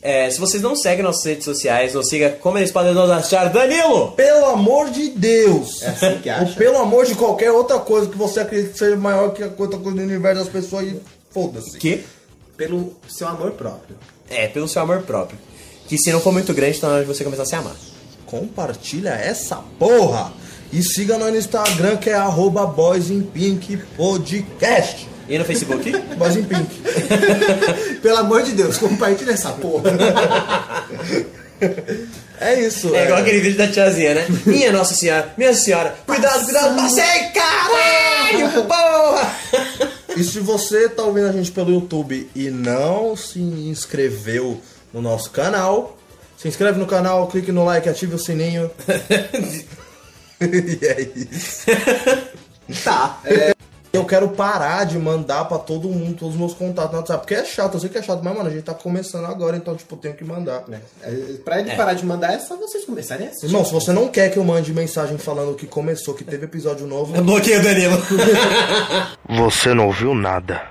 É, 0.02 0.30
se 0.30 0.40
vocês 0.40 0.62
não 0.62 0.76
seguem 0.76 1.04
nossas 1.04 1.26
redes 1.26 1.46
sociais, 1.46 1.96
nos 1.96 2.08
siga 2.08 2.38
como 2.40 2.60
eles 2.60 2.72
podem 2.72 2.94
nos 2.94 3.10
achar. 3.10 3.50
Danilo! 3.50 4.12
Pelo 4.12 4.46
amor 4.46 4.92
de 4.92 5.10
Deus! 5.10 5.82
É 5.82 5.88
assim 5.88 6.20
que 6.22 6.30
acha? 6.30 6.52
Ou 6.52 6.56
pelo 6.58 6.78
amor 6.78 7.08
de 7.08 7.16
qualquer 7.16 7.52
outra 7.52 7.80
coisa 7.80 8.08
que 8.08 8.16
você 8.16 8.40
acredita 8.42 8.74
que 8.74 8.78
seja 8.78 8.96
maior 8.96 9.34
que 9.34 9.42
a 9.42 9.48
outra 9.48 9.80
coisa 9.80 9.98
do 9.98 10.04
universo 10.04 10.44
das 10.44 10.50
pessoas 10.54 10.88
e 10.90 11.02
foda-se. 11.32 11.80
Que? 11.80 12.04
Pelo 12.56 12.96
seu 13.10 13.28
amor 13.28 13.52
próprio. 13.54 13.96
É, 14.30 14.48
pelo 14.48 14.68
seu 14.68 14.84
amor 14.84 15.02
próprio. 15.02 15.40
Que 15.88 15.98
se 15.98 16.12
não 16.12 16.20
for 16.22 16.32
muito 16.32 16.54
grande, 16.54 16.80
tá 16.80 16.88
na 16.88 16.94
hora 16.94 17.04
de 17.04 17.08
você 17.12 17.24
começar 17.24 17.42
a 17.44 17.48
se 17.48 17.56
amar. 17.56 17.76
Compartilha 18.28 19.10
essa 19.10 19.56
porra! 19.80 20.32
E 20.72 20.84
siga 20.84 21.18
nós 21.18 21.32
no 21.32 21.38
Instagram 21.38 21.98
que 21.98 22.12
é 22.12 22.14
arroba 22.14 22.66
Boys 22.68 23.10
in 23.10 23.24
Pink 23.24 23.78
Podcast. 23.98 25.08
E 25.28 25.38
no 25.38 25.46
Facebook? 25.46 25.92
Boys 26.18 26.36
in 26.36 26.44
Pink. 26.44 26.82
Pelo 28.02 28.18
amor 28.18 28.44
de 28.44 28.52
Deus, 28.52 28.78
compartilha 28.78 29.32
essa 29.32 29.52
porra. 29.54 29.92
É 32.40 32.60
isso. 32.60 32.94
É 32.94 33.06
igual 33.06 33.20
aquele 33.20 33.40
vídeo 33.40 33.58
da 33.58 33.68
tiazinha, 33.68 34.14
né? 34.14 34.28
Minha 34.46 34.72
Nossa 34.72 34.94
Senhora, 34.94 35.34
minha 35.38 35.54
senhora, 35.54 35.96
cuidado, 36.06 36.44
cuidado, 36.44 36.76
passei, 36.76 37.30
caralho, 37.34 38.64
porra! 38.66 39.36
E 40.16 40.24
se 40.24 40.40
você 40.40 40.88
tá 40.88 41.04
ouvindo 41.04 41.28
a 41.28 41.32
gente 41.32 41.52
pelo 41.52 41.72
YouTube 41.72 42.30
e 42.36 42.50
não 42.50 43.16
se 43.16 43.40
inscreveu 43.40 44.62
no 44.94 45.02
nosso 45.02 45.32
canal, 45.32 45.98
se 46.38 46.48
inscreve 46.48 46.78
no 46.78 46.86
canal, 46.86 47.28
clique 47.28 47.52
no 47.52 47.66
like, 47.66 47.88
ative 47.90 48.16
o 48.16 48.20
sininho. 48.20 48.70
e 50.40 50.86
é 50.86 51.02
isso. 51.16 51.66
Tá. 52.84 53.20
Eu 53.96 54.06
quero 54.06 54.30
parar 54.30 54.86
de 54.86 54.98
mandar 54.98 55.46
pra 55.46 55.58
todo 55.58 55.90
mundo 55.90 56.18
todos 56.18 56.36
os 56.36 56.40
meus 56.40 56.54
contatos 56.54 56.92
no 56.92 56.98
WhatsApp, 57.00 57.22
porque 57.22 57.36
é 57.36 57.46
chato, 57.46 57.76
eu 57.76 57.80
sei 57.80 57.90
que 57.90 57.98
é 57.98 58.02
chato, 58.02 58.22
mas 58.24 58.36
mano, 58.36 58.50
a 58.50 58.52
gente 58.52 58.64
tá 58.64 58.74
começando 58.74 59.26
agora, 59.26 59.58
então 59.58 59.76
tipo, 59.76 59.96
eu 59.96 60.00
tenho 60.00 60.16
que 60.16 60.24
mandar. 60.24 60.64
É, 61.02 61.12
pra 61.44 61.60
ele 61.60 61.72
parar 61.76 61.94
de 61.94 62.06
mandar 62.06 62.34
é 62.34 62.40
só 62.40 62.56
vocês 62.58 62.86
começarem 62.86 63.28
a 63.28 63.30
assistir. 63.30 63.48
Irmão, 63.48 63.64
se 63.66 63.74
você 63.74 63.92
não 63.92 64.08
quer 64.08 64.30
que 64.30 64.38
eu 64.38 64.44
mande 64.44 64.74
mensagem 64.74 65.18
falando 65.18 65.56
que 65.56 65.68
começou, 65.68 66.14
que 66.14 66.24
teve 66.24 66.46
episódio 66.46 66.86
novo, 66.86 67.20
Bloqueio, 67.22 67.62
Danilo. 67.62 67.98
você 69.28 69.74
não 69.74 69.88
ouviu 69.88 70.14
nada. 70.14 70.62